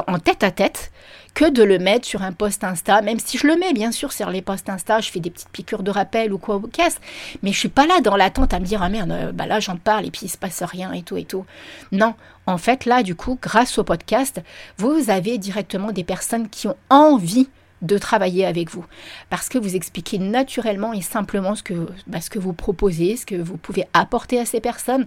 en 0.06 0.18
tête 0.18 0.42
à 0.42 0.50
tête, 0.50 0.92
que 1.34 1.50
de 1.50 1.62
le 1.62 1.78
mettre 1.78 2.06
sur 2.06 2.22
un 2.22 2.32
post 2.32 2.62
Insta, 2.62 3.02
même 3.02 3.18
si 3.18 3.38
je 3.38 3.46
le 3.46 3.56
mets, 3.56 3.72
bien 3.72 3.90
sûr, 3.90 4.12
sur 4.12 4.30
les 4.30 4.40
posts 4.40 4.68
Insta, 4.68 5.00
je 5.00 5.10
fais 5.10 5.20
des 5.20 5.30
petites 5.30 5.48
piqûres 5.48 5.82
de 5.82 5.90
rappel 5.90 6.32
ou 6.32 6.38
quoi, 6.38 6.56
ou 6.56 6.68
qu'est-ce, 6.68 6.98
mais 7.42 7.52
je 7.52 7.58
suis 7.58 7.68
pas 7.68 7.86
là 7.86 8.00
dans 8.00 8.16
l'attente 8.16 8.54
à 8.54 8.60
me 8.60 8.64
dire, 8.64 8.82
ah 8.82 8.88
merde, 8.88 9.10
euh, 9.10 9.32
bah 9.32 9.46
là 9.46 9.58
j'en 9.60 9.76
parle 9.76 10.06
et 10.06 10.10
puis 10.10 10.22
il 10.24 10.28
se 10.28 10.38
passe 10.38 10.62
rien 10.62 10.92
et 10.92 11.02
tout 11.02 11.16
et 11.16 11.24
tout. 11.24 11.44
Non, 11.90 12.14
en 12.46 12.58
fait, 12.58 12.84
là, 12.84 13.02
du 13.02 13.14
coup, 13.14 13.38
grâce 13.40 13.78
au 13.78 13.84
podcast, 13.84 14.40
vous 14.78 15.10
avez 15.10 15.38
directement 15.38 15.90
des 15.90 16.04
personnes 16.04 16.48
qui 16.48 16.68
ont 16.68 16.76
envie 16.88 17.48
de 17.82 17.98
travailler 17.98 18.46
avec 18.46 18.70
vous. 18.70 18.84
Parce 19.30 19.48
que 19.48 19.58
vous 19.58 19.76
expliquez 19.76 20.18
naturellement 20.18 20.92
et 20.92 21.02
simplement 21.02 21.54
ce 21.54 21.62
que, 21.62 21.86
bah, 22.06 22.20
ce 22.20 22.30
que 22.30 22.38
vous 22.38 22.52
proposez, 22.52 23.16
ce 23.16 23.26
que 23.26 23.34
vous 23.34 23.56
pouvez 23.56 23.84
apporter 23.92 24.38
à 24.40 24.46
ces 24.46 24.60
personnes. 24.60 25.06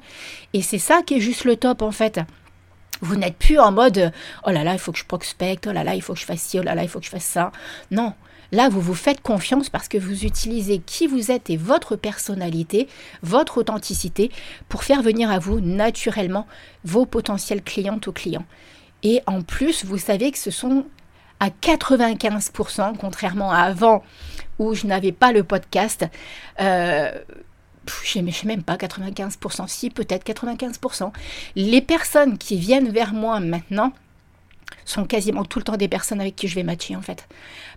Et 0.54 0.62
c'est 0.62 0.78
ça 0.78 1.02
qui 1.06 1.16
est 1.16 1.20
juste 1.20 1.44
le 1.44 1.56
top, 1.56 1.82
en 1.82 1.92
fait. 1.92 2.20
Vous 3.02 3.16
n'êtes 3.16 3.38
plus 3.38 3.60
en 3.60 3.72
mode 3.72 4.12
oh 4.46 4.50
là 4.50 4.64
là, 4.64 4.74
il 4.74 4.80
faut 4.80 4.92
que 4.92 5.00
je 5.00 5.06
prospecte, 5.06 5.68
oh 5.68 5.72
là 5.72 5.84
là, 5.84 5.96
il 5.96 6.02
faut 6.02 6.14
que 6.14 6.20
je 6.20 6.26
fasse 6.26 6.42
ci, 6.42 6.60
oh 6.60 6.64
là 6.64 6.76
là, 6.76 6.84
il 6.84 6.90
faut 6.90 7.00
que 7.00 7.06
je 7.06 7.12
fasse 7.12 7.26
ça. 7.26 7.52
Non, 7.92 8.14
là, 8.52 8.70
vous 8.70 8.82
vous 8.82 8.96
faites 8.96 9.22
confiance 9.22 9.70
parce 9.70 9.88
que 9.88 9.98
vous 9.98 10.26
utilisez 10.26 10.80
qui 10.80 11.08
vous 11.08 11.32
êtes 11.32 11.50
et 11.50 11.58
votre 11.58 11.96
personnalité, 11.96 12.88
votre 13.22 13.58
authenticité 13.58 14.32
pour 14.70 14.84
faire 14.84 15.02
venir 15.02 15.30
à 15.32 15.40
vous 15.40 15.60
naturellement 15.60 16.48
vos 16.84 17.06
potentiels 17.06 17.62
clientes 17.62 18.08
ou 18.08 18.12
clients. 18.12 18.46
Et 19.04 19.22
en 19.28 19.42
plus, 19.42 19.86
vous 19.86 19.98
savez 19.98 20.32
que 20.32 20.40
ce 20.40 20.52
sont 20.52 20.86
à 21.40 21.50
95%, 21.50 22.98
contrairement 22.98 23.52
à 23.52 23.60
avant 23.60 24.04
où 24.60 24.74
je 24.74 24.88
n'avais 24.88 25.12
pas 25.12 25.32
le 25.32 25.44
podcast. 25.44 26.06
Euh, 26.60 27.12
je 28.04 28.20
ne 28.20 28.32
sais 28.32 28.48
même 28.48 28.64
pas, 28.64 28.76
95%, 28.76 29.68
si 29.68 29.90
peut-être 29.90 30.26
95%. 30.26 31.12
Les 31.56 31.82
personnes 31.82 32.38
qui 32.38 32.58
viennent 32.58 32.90
vers 32.90 33.14
moi 33.14 33.40
maintenant 33.40 33.94
sont 34.86 35.06
quasiment 35.06 35.44
tout 35.44 35.60
le 35.60 35.64
temps 35.64 35.78
des 35.78 35.88
personnes 35.88 36.22
avec 36.22 36.36
qui 36.36 36.48
je 36.48 36.56
vais 36.56 36.64
matcher 36.64 36.96
en 36.96 37.02
fait. 37.02 37.28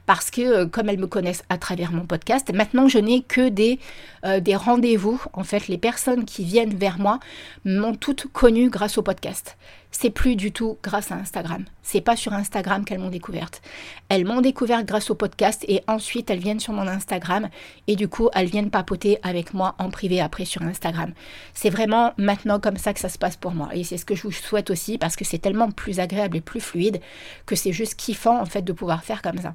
Parce 0.06 0.30
que 0.30 0.40
euh, 0.40 0.66
comme 0.66 0.88
elles 0.88 0.98
me 0.98 1.06
connaissent 1.06 1.44
à 1.48 1.58
travers 1.58 1.92
mon 1.92 2.04
podcast, 2.04 2.52
maintenant 2.52 2.88
je 2.88 2.98
n'ai 2.98 3.22
que 3.22 3.48
des, 3.48 3.78
euh, 4.24 4.40
des 4.40 4.56
rendez-vous. 4.56 5.22
En 5.32 5.44
fait, 5.44 5.68
les 5.68 5.78
personnes 5.78 6.24
qui 6.24 6.44
viennent 6.44 6.74
vers 6.74 6.98
moi 6.98 7.20
m'ont 7.64 7.94
toutes 7.94 8.26
connues 8.32 8.70
grâce 8.70 8.98
au 8.98 9.02
podcast. 9.02 9.56
C'est 9.90 10.10
plus 10.10 10.36
du 10.36 10.52
tout 10.52 10.78
grâce 10.82 11.10
à 11.10 11.16
Instagram. 11.16 11.64
C'est 11.82 12.00
pas 12.00 12.16
sur 12.16 12.32
Instagram 12.32 12.84
qu'elles 12.84 13.00
m'ont 13.00 13.10
découverte. 13.10 13.60
Elles 14.08 14.24
m'ont 14.24 14.40
découverte 14.40 14.86
grâce 14.86 15.10
au 15.10 15.14
podcast 15.14 15.64
et 15.68 15.82
ensuite 15.88 16.30
elles 16.30 16.38
viennent 16.38 16.60
sur 16.60 16.72
mon 16.72 16.86
Instagram 16.86 17.48
et 17.86 17.96
du 17.96 18.08
coup 18.08 18.28
elles 18.34 18.48
viennent 18.48 18.70
papoter 18.70 19.18
avec 19.22 19.52
moi 19.52 19.74
en 19.78 19.90
privé 19.90 20.20
après 20.20 20.44
sur 20.44 20.62
Instagram. 20.62 21.12
C'est 21.54 21.70
vraiment 21.70 22.12
maintenant 22.18 22.60
comme 22.60 22.76
ça 22.76 22.94
que 22.94 23.00
ça 23.00 23.08
se 23.08 23.18
passe 23.18 23.36
pour 23.36 23.52
moi 23.52 23.68
et 23.72 23.84
c'est 23.84 23.98
ce 23.98 24.04
que 24.04 24.14
je 24.14 24.22
vous 24.22 24.32
souhaite 24.32 24.70
aussi 24.70 24.98
parce 24.98 25.16
que 25.16 25.24
c'est 25.24 25.38
tellement 25.38 25.70
plus 25.70 26.00
agréable 26.00 26.36
et 26.36 26.40
plus 26.40 26.60
fluide 26.60 27.00
que 27.46 27.56
c'est 27.56 27.72
juste 27.72 27.94
kiffant 27.94 28.40
en 28.40 28.46
fait 28.46 28.62
de 28.62 28.72
pouvoir 28.72 29.02
faire 29.02 29.22
comme 29.22 29.38
ça. 29.38 29.54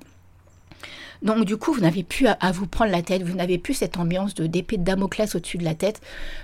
Donc 1.22 1.46
du 1.46 1.58
coup, 1.58 1.74
vous 1.74 1.82
n'avez 1.82 2.04
plus 2.04 2.28
à, 2.28 2.52
vous 2.52 2.68
prendre 2.68 2.92
la 2.92 3.02
tête, 3.02 3.24
vous 3.24 3.36
n'avez 3.36 3.58
plus 3.58 3.74
cette 3.74 3.98
ambiance 3.98 4.36
de 4.36 4.48
d'épée 4.48 4.78
de 4.78 4.84
Damoclès 4.84 5.34
au-dessus 5.36 5.58
de 5.58 5.64
la 5.64 5.74
tête, 5.74 6.02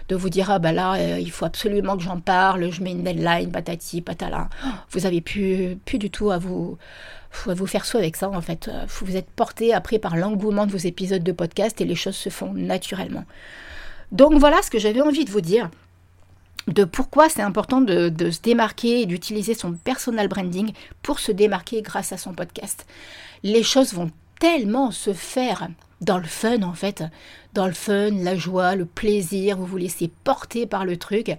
de 0.10 0.16
vous 0.16 0.30
dire 0.30 0.50
ah 0.50 0.60
bah 0.60 0.72
là 0.72 0.96
euh, 0.96 1.20
il 1.20 1.32
faut 1.32 1.46
absolument 1.46 1.98
que 1.98 2.04
j'en 2.04 2.20
parle, 2.20 2.72
je 2.72 2.82
mets 2.82 2.92
une 2.92 3.04
deadline, 3.04 3.52
patati 3.52 4.02
patala. 4.02 4.50
Vous 4.92 5.06
avez 5.06 5.22
plus 5.22 5.78
plus 5.86 6.00
du 6.00 6.10
tout 6.10 6.32
à 6.32 6.38
vous 6.38 6.78
à 7.48 7.54
vous 7.54 7.68
faire 7.68 7.86
soi 7.86 8.00
avec 8.00 8.16
ça 8.16 8.30
en 8.30 8.42
fait. 8.42 8.70
Vous 8.88 9.16
êtes 9.16 9.30
porté 9.30 9.74
après 9.74 10.00
par 10.00 10.16
l'engouement 10.16 10.66
de 10.66 10.72
vos 10.72 10.78
épisodes 10.78 11.24
de 11.24 11.32
podcast 11.32 11.80
et 11.82 11.86
les 11.86 11.96
choses 11.96 12.16
se 12.16 12.30
font 12.30 12.54
naturellement. 12.54 13.26
Donc 14.12 14.34
voilà 14.40 14.62
ce 14.62 14.70
que 14.70 14.80
j'avais 14.80 15.02
envie 15.02 15.26
de 15.26 15.32
vous 15.32 15.42
dire 15.42 15.70
de 16.68 16.84
pourquoi 16.84 17.28
c'est 17.28 17.42
important 17.42 17.82
de, 17.82 18.10
de, 18.10 18.30
se 18.30 18.40
démarquer 18.42 19.02
et 19.02 19.06
d'utiliser 19.06 19.56
son 19.56 19.74
personal 19.74 20.28
branding 20.28 20.74
pour 21.02 21.20
se 21.20 21.32
démarquer 21.32 21.82
grâce 21.82 22.12
à 22.12 22.18
son 22.18 22.34
podcast. 22.34 22.86
Les 23.44 23.64
choses 23.64 23.94
vont 23.94 24.12
tellement 24.41 24.89
se 24.89 25.13
faire 25.13 25.69
dans 26.01 26.17
le 26.17 26.25
fun 26.25 26.63
en 26.63 26.74
fait, 26.74 27.03
dans 27.53 27.67
le 27.67 27.74
fun, 27.74 28.12
la 28.12 28.36
joie, 28.36 28.75
le 28.75 28.86
plaisir, 28.86 29.58
vous 29.58 29.65
vous 29.65 29.77
laissez 29.77 30.10
porter 30.24 30.65
par 30.65 30.86
le 30.86 30.98
truc. 30.98 31.36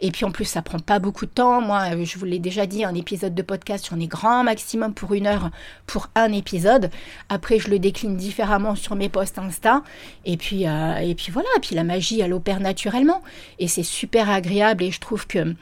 Et 0.00 0.10
puis 0.10 0.24
en 0.24 0.32
plus, 0.32 0.44
ça 0.44 0.62
prend 0.62 0.80
pas 0.80 0.98
beaucoup 0.98 1.26
de 1.26 1.30
temps. 1.30 1.60
Moi, 1.60 2.04
je 2.04 2.18
vous 2.18 2.24
l'ai 2.24 2.40
déjà 2.40 2.66
dit, 2.66 2.84
un 2.84 2.94
épisode 2.94 3.34
de 3.34 3.42
podcast, 3.42 3.86
j'en 3.88 4.00
ai 4.00 4.08
grand 4.08 4.42
maximum 4.42 4.94
pour 4.94 5.14
une 5.14 5.26
heure 5.26 5.50
pour 5.86 6.08
un 6.16 6.32
épisode. 6.32 6.90
Après, 7.28 7.58
je 7.58 7.70
le 7.70 7.78
décline 7.78 8.16
différemment 8.16 8.74
sur 8.74 8.96
mes 8.96 9.08
posts 9.08 9.38
Insta. 9.38 9.82
Et 10.24 10.36
puis, 10.36 10.66
euh, 10.66 10.96
et 10.96 11.14
puis 11.14 11.30
voilà, 11.30 11.48
et 11.56 11.60
puis 11.60 11.76
la 11.76 11.84
magie, 11.84 12.20
elle 12.20 12.32
opère 12.32 12.60
naturellement. 12.60 13.22
Et 13.58 13.68
c'est 13.68 13.84
super 13.84 14.28
agréable 14.28 14.82
et 14.82 14.90
je 14.90 15.00
trouve 15.00 15.26
que 15.26 15.54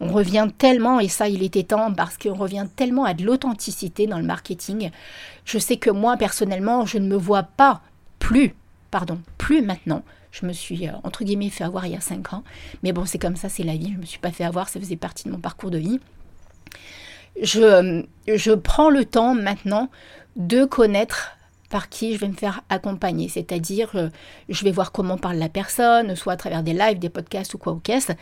on 0.00 0.12
revient 0.12 0.48
tellement, 0.58 1.00
et 1.00 1.08
ça 1.08 1.28
il 1.28 1.42
était 1.42 1.64
temps, 1.64 1.92
parce 1.92 2.16
qu'on 2.16 2.34
revient 2.34 2.66
tellement 2.76 3.04
à 3.04 3.14
de 3.14 3.24
l'authenticité 3.24 4.06
dans 4.06 4.18
le 4.18 4.24
marketing. 4.24 4.90
Je 5.44 5.58
sais 5.58 5.76
que 5.76 5.90
moi, 5.90 6.16
personnellement, 6.16 6.86
je 6.86 6.98
ne 6.98 7.08
me 7.08 7.16
vois 7.16 7.42
pas 7.42 7.82
plus, 8.18 8.54
pardon, 8.90 9.20
plus 9.36 9.62
maintenant. 9.62 10.02
Je 10.30 10.46
me 10.46 10.52
suis, 10.52 10.88
euh, 10.88 10.92
entre 11.04 11.24
guillemets, 11.24 11.50
fait 11.50 11.64
avoir 11.64 11.86
il 11.86 11.92
y 11.92 11.96
a 11.96 12.00
5 12.00 12.32
ans. 12.34 12.44
Mais 12.82 12.92
bon, 12.92 13.06
c'est 13.06 13.18
comme 13.18 13.36
ça, 13.36 13.48
c'est 13.48 13.62
la 13.62 13.76
vie. 13.76 13.88
Je 13.88 13.96
ne 13.96 14.00
me 14.00 14.06
suis 14.06 14.18
pas 14.18 14.30
fait 14.30 14.44
avoir, 14.44 14.68
ça 14.68 14.78
faisait 14.78 14.96
partie 14.96 15.24
de 15.24 15.30
mon 15.30 15.40
parcours 15.40 15.70
de 15.70 15.78
vie. 15.78 16.00
Je, 17.40 17.60
euh, 17.60 18.02
je 18.26 18.52
prends 18.52 18.90
le 18.90 19.04
temps 19.04 19.34
maintenant 19.34 19.90
de 20.36 20.64
connaître 20.64 21.37
par 21.68 21.88
qui 21.88 22.14
je 22.14 22.18
vais 22.18 22.28
me 22.28 22.34
faire 22.34 22.62
accompagner. 22.68 23.28
C'est-à-dire, 23.28 23.90
euh, 23.94 24.08
je 24.48 24.64
vais 24.64 24.70
voir 24.70 24.92
comment 24.92 25.18
parle 25.18 25.36
la 25.36 25.48
personne, 25.48 26.16
soit 26.16 26.34
à 26.34 26.36
travers 26.36 26.62
des 26.62 26.72
lives, 26.72 26.98
des 26.98 27.08
podcasts 27.08 27.54
ou 27.54 27.58
quoi 27.58 27.72
ou 27.72 27.80
qu'est-ce, 27.80 28.12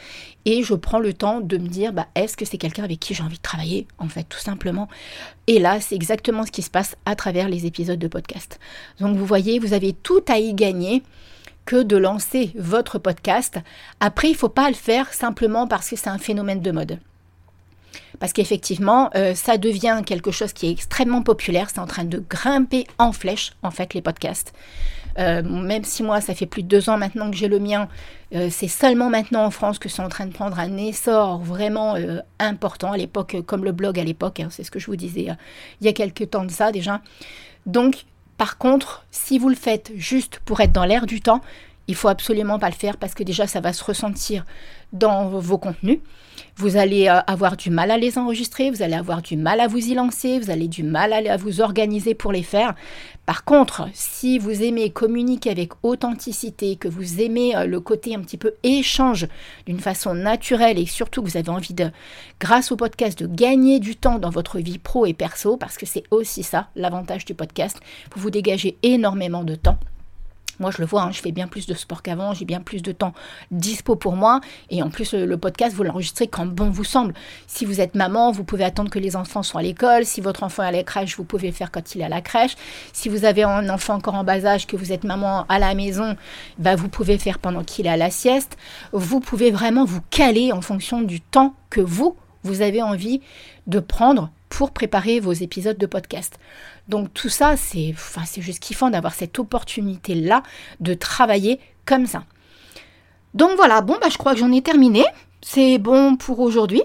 et 0.44 0.62
je 0.62 0.74
prends 0.74 0.98
le 0.98 1.12
temps 1.12 1.40
de 1.40 1.58
me 1.58 1.68
dire, 1.68 1.92
bah, 1.92 2.06
est-ce 2.14 2.36
que 2.36 2.44
c'est 2.44 2.58
quelqu'un 2.58 2.84
avec 2.84 3.00
qui 3.00 3.14
j'ai 3.14 3.22
envie 3.22 3.36
de 3.36 3.42
travailler, 3.42 3.86
en 3.98 4.08
fait, 4.08 4.24
tout 4.24 4.38
simplement. 4.38 4.88
Et 5.46 5.58
là, 5.58 5.80
c'est 5.80 5.94
exactement 5.94 6.44
ce 6.44 6.50
qui 6.50 6.62
se 6.62 6.70
passe 6.70 6.96
à 7.04 7.14
travers 7.14 7.48
les 7.48 7.66
épisodes 7.66 7.98
de 7.98 8.08
podcast. 8.08 8.58
Donc, 9.00 9.16
vous 9.16 9.26
voyez, 9.26 9.58
vous 9.58 9.72
avez 9.72 9.92
tout 9.92 10.24
à 10.28 10.38
y 10.38 10.54
gagner 10.54 11.02
que 11.64 11.82
de 11.82 11.96
lancer 11.96 12.52
votre 12.56 12.98
podcast. 12.98 13.58
Après, 14.00 14.28
il 14.28 14.32
ne 14.32 14.36
faut 14.36 14.48
pas 14.48 14.68
le 14.68 14.74
faire 14.74 15.12
simplement 15.12 15.66
parce 15.66 15.90
que 15.90 15.96
c'est 15.96 16.08
un 16.08 16.18
phénomène 16.18 16.60
de 16.60 16.70
mode. 16.70 16.98
Parce 18.18 18.32
qu'effectivement, 18.32 19.10
euh, 19.14 19.34
ça 19.34 19.58
devient 19.58 20.02
quelque 20.04 20.30
chose 20.30 20.52
qui 20.52 20.66
est 20.66 20.70
extrêmement 20.70 21.22
populaire. 21.22 21.68
C'est 21.70 21.80
en 21.80 21.86
train 21.86 22.04
de 22.04 22.22
grimper 22.28 22.86
en 22.98 23.12
flèche, 23.12 23.52
en 23.62 23.70
fait, 23.70 23.94
les 23.94 24.02
podcasts. 24.02 24.52
Euh, 25.18 25.42
même 25.42 25.84
si 25.84 26.02
moi, 26.02 26.20
ça 26.20 26.34
fait 26.34 26.46
plus 26.46 26.62
de 26.62 26.68
deux 26.68 26.90
ans 26.90 26.98
maintenant 26.98 27.30
que 27.30 27.36
j'ai 27.36 27.48
le 27.48 27.58
mien, 27.58 27.88
euh, 28.34 28.48
c'est 28.50 28.68
seulement 28.68 29.08
maintenant 29.08 29.44
en 29.44 29.50
France 29.50 29.78
que 29.78 29.88
c'est 29.88 30.02
en 30.02 30.08
train 30.08 30.26
de 30.26 30.32
prendre 30.32 30.58
un 30.58 30.76
essor 30.76 31.38
vraiment 31.38 31.96
important. 32.38 32.92
À 32.92 32.96
l'époque, 32.96 33.36
comme 33.46 33.64
le 33.64 33.72
blog 33.72 33.98
à 33.98 34.04
l'époque, 34.04 34.40
hein, 34.40 34.48
c'est 34.50 34.62
ce 34.62 34.70
que 34.70 34.78
je 34.78 34.86
vous 34.86 34.96
disais 34.96 35.28
il 35.80 35.86
y 35.86 35.88
a 35.88 35.92
quelques 35.92 36.30
temps 36.30 36.44
de 36.44 36.50
ça 36.50 36.70
déjà. 36.70 37.00
Donc, 37.64 38.04
par 38.36 38.58
contre, 38.58 39.06
si 39.10 39.38
vous 39.38 39.48
le 39.48 39.54
faites 39.54 39.92
juste 39.96 40.40
pour 40.44 40.60
être 40.60 40.72
dans 40.72 40.84
l'air 40.84 41.06
du 41.06 41.20
temps, 41.20 41.40
il 41.88 41.94
faut 41.94 42.08
absolument 42.08 42.58
pas 42.58 42.68
le 42.68 42.74
faire 42.74 42.96
parce 42.96 43.14
que 43.14 43.22
déjà 43.22 43.46
ça 43.46 43.60
va 43.60 43.72
se 43.72 43.84
ressentir 43.84 44.44
dans 44.92 45.28
vos 45.28 45.58
contenus. 45.58 45.98
Vous 46.56 46.76
allez 46.76 47.08
euh, 47.08 47.20
avoir 47.26 47.56
du 47.56 47.70
mal 47.70 47.90
à 47.90 47.98
les 47.98 48.18
enregistrer, 48.18 48.70
vous 48.70 48.82
allez 48.82 48.94
avoir 48.94 49.22
du 49.22 49.36
mal 49.36 49.60
à 49.60 49.68
vous 49.68 49.78
y 49.78 49.94
lancer, 49.94 50.38
vous 50.38 50.50
allez 50.50 50.68
du 50.68 50.82
mal 50.82 51.12
à 51.12 51.36
vous 51.36 51.60
organiser 51.60 52.14
pour 52.14 52.32
les 52.32 52.42
faire. 52.42 52.74
Par 53.24 53.44
contre, 53.44 53.88
si 53.92 54.38
vous 54.38 54.62
aimez 54.62 54.90
communiquer 54.90 55.50
avec 55.50 55.72
authenticité, 55.82 56.76
que 56.76 56.88
vous 56.88 57.20
aimez 57.20 57.56
euh, 57.56 57.66
le 57.66 57.80
côté 57.80 58.14
un 58.14 58.20
petit 58.20 58.36
peu 58.36 58.54
échange 58.62 59.26
d'une 59.66 59.80
façon 59.80 60.14
naturelle 60.14 60.78
et 60.78 60.86
surtout 60.86 61.22
que 61.22 61.28
vous 61.28 61.36
avez 61.36 61.50
envie 61.50 61.74
de, 61.74 61.90
grâce 62.40 62.70
au 62.70 62.76
podcast, 62.76 63.18
de 63.18 63.26
gagner 63.26 63.80
du 63.80 63.96
temps 63.96 64.18
dans 64.18 64.30
votre 64.30 64.58
vie 64.58 64.78
pro 64.78 65.06
et 65.06 65.14
perso, 65.14 65.56
parce 65.56 65.76
que 65.76 65.86
c'est 65.86 66.04
aussi 66.10 66.42
ça 66.42 66.68
l'avantage 66.76 67.24
du 67.24 67.34
podcast, 67.34 67.78
vous 68.14 68.20
vous 68.20 68.30
dégagez 68.30 68.76
énormément 68.82 69.44
de 69.44 69.54
temps. 69.54 69.78
Moi, 70.58 70.70
je 70.70 70.78
le 70.78 70.86
vois, 70.86 71.02
hein, 71.02 71.12
je 71.12 71.20
fais 71.20 71.32
bien 71.32 71.48
plus 71.48 71.66
de 71.66 71.74
sport 71.74 72.02
qu'avant, 72.02 72.34
j'ai 72.34 72.44
bien 72.44 72.60
plus 72.60 72.82
de 72.82 72.92
temps 72.92 73.12
dispo 73.50 73.96
pour 73.96 74.16
moi. 74.16 74.40
Et 74.70 74.82
en 74.82 74.90
plus, 74.90 75.14
le, 75.14 75.36
podcast, 75.36 75.74
vous 75.74 75.82
l'enregistrez 75.82 76.26
quand 76.26 76.46
bon 76.46 76.70
vous 76.70 76.84
semble. 76.84 77.14
Si 77.46 77.64
vous 77.64 77.80
êtes 77.80 77.94
maman, 77.94 78.32
vous 78.32 78.44
pouvez 78.44 78.64
attendre 78.64 78.90
que 78.90 78.98
les 78.98 79.16
enfants 79.16 79.42
soient 79.42 79.60
à 79.60 79.62
l'école. 79.62 80.04
Si 80.04 80.20
votre 80.20 80.42
enfant 80.42 80.62
est 80.62 80.68
à 80.68 80.72
la 80.72 80.82
crèche, 80.82 81.16
vous 81.16 81.24
pouvez 81.24 81.48
le 81.48 81.54
faire 81.54 81.70
quand 81.70 81.94
il 81.94 82.00
est 82.00 82.04
à 82.04 82.08
la 82.08 82.20
crèche. 82.20 82.56
Si 82.92 83.08
vous 83.08 83.24
avez 83.24 83.42
un 83.42 83.68
enfant 83.68 83.94
encore 83.94 84.14
en 84.14 84.24
bas 84.24 84.44
âge, 84.44 84.66
que 84.66 84.76
vous 84.76 84.92
êtes 84.92 85.04
maman 85.04 85.44
à 85.48 85.58
la 85.58 85.74
maison, 85.74 86.16
bah, 86.58 86.76
vous 86.76 86.88
pouvez 86.88 87.18
faire 87.18 87.38
pendant 87.38 87.64
qu'il 87.64 87.86
est 87.86 87.90
à 87.90 87.96
la 87.96 88.10
sieste. 88.10 88.56
Vous 88.92 89.20
pouvez 89.20 89.50
vraiment 89.50 89.84
vous 89.84 90.00
caler 90.10 90.52
en 90.52 90.60
fonction 90.60 91.02
du 91.02 91.20
temps 91.20 91.54
que 91.70 91.80
vous, 91.80 92.16
vous 92.42 92.62
avez 92.62 92.82
envie 92.82 93.20
de 93.66 93.80
prendre 93.80 94.30
pour 94.48 94.70
préparer 94.70 95.20
vos 95.20 95.32
épisodes 95.32 95.78
de 95.78 95.86
podcast. 95.86 96.38
Donc 96.88 97.12
tout 97.14 97.28
ça, 97.28 97.56
c'est 97.56 97.92
enfin, 97.92 98.22
juste 98.38 98.60
kiffant 98.60 98.90
d'avoir 98.90 99.14
cette 99.14 99.38
opportunité-là 99.38 100.42
de 100.80 100.94
travailler 100.94 101.60
comme 101.84 102.06
ça. 102.06 102.24
Donc 103.34 103.50
voilà, 103.56 103.82
bon, 103.82 103.96
bah, 104.00 104.08
je 104.10 104.16
crois 104.16 104.32
que 104.32 104.40
j'en 104.40 104.52
ai 104.52 104.62
terminé. 104.62 105.04
C'est 105.42 105.78
bon 105.78 106.16
pour 106.16 106.40
aujourd'hui. 106.40 106.82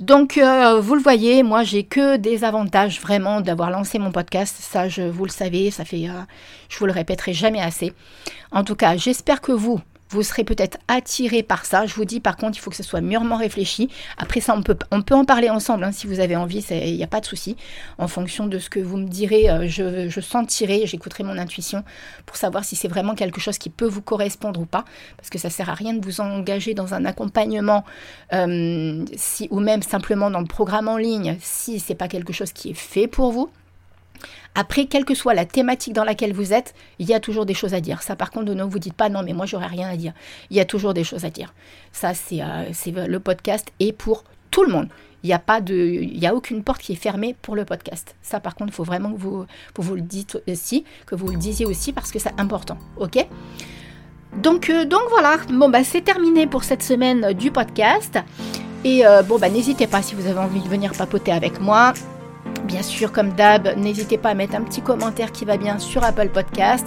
Donc, 0.00 0.36
euh, 0.36 0.80
vous 0.80 0.94
le 0.94 1.00
voyez, 1.00 1.42
moi, 1.42 1.62
j'ai 1.62 1.84
que 1.84 2.16
des 2.16 2.44
avantages 2.44 3.00
vraiment 3.00 3.40
d'avoir 3.40 3.70
lancé 3.70 3.98
mon 3.98 4.10
podcast. 4.10 4.56
Ça, 4.58 4.88
je, 4.88 5.02
vous 5.02 5.24
le 5.24 5.30
savez, 5.30 5.70
ça 5.70 5.84
fait, 5.84 6.08
euh, 6.08 6.22
je 6.68 6.78
vous 6.78 6.86
le 6.86 6.92
répéterai 6.92 7.32
jamais 7.32 7.60
assez. 7.60 7.92
En 8.50 8.64
tout 8.64 8.74
cas, 8.74 8.96
j'espère 8.96 9.40
que 9.40 9.52
vous, 9.52 9.80
vous 10.12 10.22
serez 10.22 10.44
peut-être 10.44 10.78
attiré 10.88 11.42
par 11.42 11.64
ça. 11.64 11.86
Je 11.86 11.94
vous 11.94 12.04
dis 12.04 12.20
par 12.20 12.36
contre, 12.36 12.58
il 12.58 12.60
faut 12.60 12.70
que 12.70 12.76
ce 12.76 12.82
soit 12.82 13.00
mûrement 13.00 13.36
réfléchi. 13.36 13.88
Après 14.18 14.40
ça, 14.40 14.54
on 14.54 14.62
peut, 14.62 14.76
en 15.10 15.24
parler 15.24 15.50
ensemble 15.50 15.84
hein, 15.84 15.92
si 15.92 16.06
vous 16.06 16.20
avez 16.20 16.36
envie, 16.36 16.64
il 16.70 16.96
n'y 16.96 17.04
a 17.04 17.08
pas 17.08 17.20
de 17.20 17.26
souci. 17.26 17.56
En 17.98 18.08
fonction 18.08 18.46
de 18.46 18.58
ce 18.58 18.68
que 18.70 18.80
vous 18.80 18.98
me 18.98 19.08
direz, 19.08 19.50
euh, 19.50 19.66
je, 19.66 20.20
sentirai, 20.20 20.86
j'écouterai 20.86 21.24
mon 21.24 21.38
intuition 21.38 21.84
pour 22.26 22.36
savoir 22.36 22.64
si 22.64 22.76
c'est 22.76 22.88
vraiment 22.88 23.14
quelque 23.14 23.40
chose 23.40 23.58
qui 23.58 23.70
peut 23.70 23.86
vous 23.86 24.02
correspondre 24.02 24.60
ou 24.60 24.66
pas. 24.66 24.84
Parce 25.16 25.30
que 25.30 25.38
ça 25.38 25.50
sert 25.50 25.70
à 25.70 25.74
rien 25.74 25.94
de 25.94 26.04
vous 26.04 26.20
engager 26.20 26.74
dans 26.74 26.94
un 26.94 27.04
accompagnement 27.04 27.84
euh, 28.32 29.04
si, 29.16 29.48
ou 29.50 29.60
même 29.60 29.82
simplement 29.82 30.30
dans 30.30 30.40
le 30.40 30.46
programme 30.46 30.88
en 30.88 30.96
ligne 30.96 31.36
si 31.40 31.80
c'est 31.80 31.94
pas 31.94 32.08
quelque 32.08 32.32
chose 32.32 32.52
qui 32.52 32.70
est 32.70 32.74
fait 32.74 33.06
pour 33.06 33.32
vous. 33.32 33.50
Après, 34.54 34.86
quelle 34.86 35.04
que 35.04 35.14
soit 35.14 35.34
la 35.34 35.44
thématique 35.44 35.94
dans 35.94 36.04
laquelle 36.04 36.32
vous 36.32 36.52
êtes, 36.52 36.74
il 36.98 37.08
y 37.08 37.14
a 37.14 37.20
toujours 37.20 37.46
des 37.46 37.54
choses 37.54 37.74
à 37.74 37.80
dire. 37.80 38.02
Ça, 38.02 38.16
par 38.16 38.30
contre, 38.30 38.52
ne 38.52 38.64
vous 38.64 38.78
dites 38.78 38.94
pas 38.94 39.08
non, 39.08 39.22
mais 39.22 39.32
moi, 39.32 39.46
j'aurais 39.46 39.66
rien 39.66 39.88
à 39.88 39.96
dire. 39.96 40.12
Il 40.50 40.56
y 40.56 40.60
a 40.60 40.64
toujours 40.64 40.94
des 40.94 41.04
choses 41.04 41.24
à 41.24 41.30
dire. 41.30 41.54
Ça, 41.92 42.12
c'est 42.14 42.42
euh, 42.42 43.06
le 43.06 43.20
podcast 43.20 43.72
et 43.80 43.92
pour 43.92 44.24
tout 44.50 44.64
le 44.64 44.72
monde. 44.72 44.88
Il 45.22 45.28
n'y 45.28 45.32
a 45.32 45.38
pas 45.38 45.60
de, 45.60 45.74
il 45.74 46.18
y 46.18 46.26
a 46.26 46.34
aucune 46.34 46.64
porte 46.64 46.80
qui 46.80 46.92
est 46.92 46.96
fermée 46.96 47.36
pour 47.42 47.54
le 47.54 47.64
podcast. 47.64 48.16
Ça, 48.22 48.40
par 48.40 48.54
contre, 48.54 48.72
il 48.72 48.74
faut 48.74 48.84
vraiment 48.84 49.12
que 49.12 49.18
vous, 49.18 49.46
le 49.94 50.00
dites 50.00 50.38
aussi, 50.48 50.84
que 51.06 51.14
vous 51.14 51.28
le 51.28 51.36
disiez 51.36 51.64
aussi 51.64 51.92
parce 51.92 52.10
que 52.10 52.18
c'est 52.18 52.38
important. 52.40 52.76
Ok? 52.96 53.24
Donc, 54.42 54.68
euh, 54.68 54.84
donc 54.84 55.02
voilà. 55.10 55.36
Bon 55.50 55.68
bah 55.68 55.84
c'est 55.84 56.00
terminé 56.00 56.46
pour 56.46 56.64
cette 56.64 56.82
semaine 56.82 57.34
du 57.34 57.50
podcast. 57.50 58.18
Et 58.84 59.06
euh, 59.06 59.22
bah 59.22 59.48
n'hésitez 59.48 59.86
pas 59.86 60.02
si 60.02 60.14
vous 60.14 60.26
avez 60.26 60.40
envie 60.40 60.60
de 60.60 60.68
venir 60.68 60.92
papoter 60.92 61.30
avec 61.30 61.60
moi. 61.60 61.92
Bien 62.64 62.82
sûr, 62.82 63.10
comme 63.12 63.32
d'hab, 63.32 63.76
n'hésitez 63.76 64.18
pas 64.18 64.30
à 64.30 64.34
mettre 64.34 64.54
un 64.54 64.62
petit 64.62 64.82
commentaire 64.82 65.32
qui 65.32 65.44
va 65.44 65.56
bien 65.56 65.78
sur 65.78 66.04
Apple 66.04 66.28
Podcast, 66.28 66.86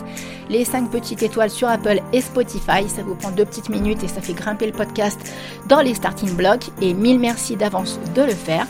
les 0.50 0.64
5 0.64 0.90
petites 0.90 1.22
étoiles 1.22 1.50
sur 1.50 1.68
Apple 1.68 2.00
et 2.14 2.22
Spotify, 2.22 2.88
ça 2.88 3.04
vous 3.04 3.16
prend 3.16 3.32
deux 3.32 3.46
petites 3.46 3.70
minutes 3.70 4.04
et 4.04 4.08
ça 4.08 4.22
fait 4.22 4.34
grimper 4.34 4.68
le 4.68 4.72
podcast 4.72 5.20
dans 5.68 5.82
les 5.82 5.94
starting 5.94 6.36
blocks. 6.36 6.70
Et 6.82 6.94
mille 6.94 7.20
merci 7.20 7.56
d'avance 7.56 8.00
de 8.16 8.22
le 8.22 8.34
faire. 8.34 8.68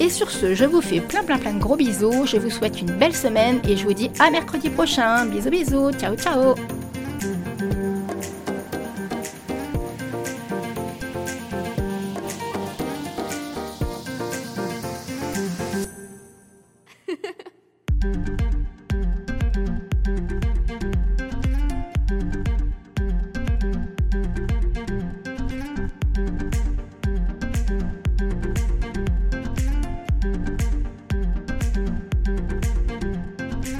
Et 0.00 0.10
sur 0.10 0.30
ce, 0.30 0.54
je 0.54 0.64
vous 0.64 0.80
fais 0.80 1.00
plein 1.00 1.22
plein 1.22 1.38
plein 1.38 1.54
de 1.54 1.60
gros 1.60 1.76
bisous, 1.76 2.26
je 2.26 2.36
vous 2.36 2.50
souhaite 2.50 2.80
une 2.80 2.92
belle 2.92 3.14
semaine 3.14 3.60
et 3.68 3.76
je 3.76 3.84
vous 3.84 3.94
dis 3.94 4.10
à 4.18 4.30
mercredi 4.30 4.68
prochain. 4.68 5.26
Bisous 5.26 5.50
bisous, 5.50 5.92
ciao 5.92 6.16
ciao 6.16 6.81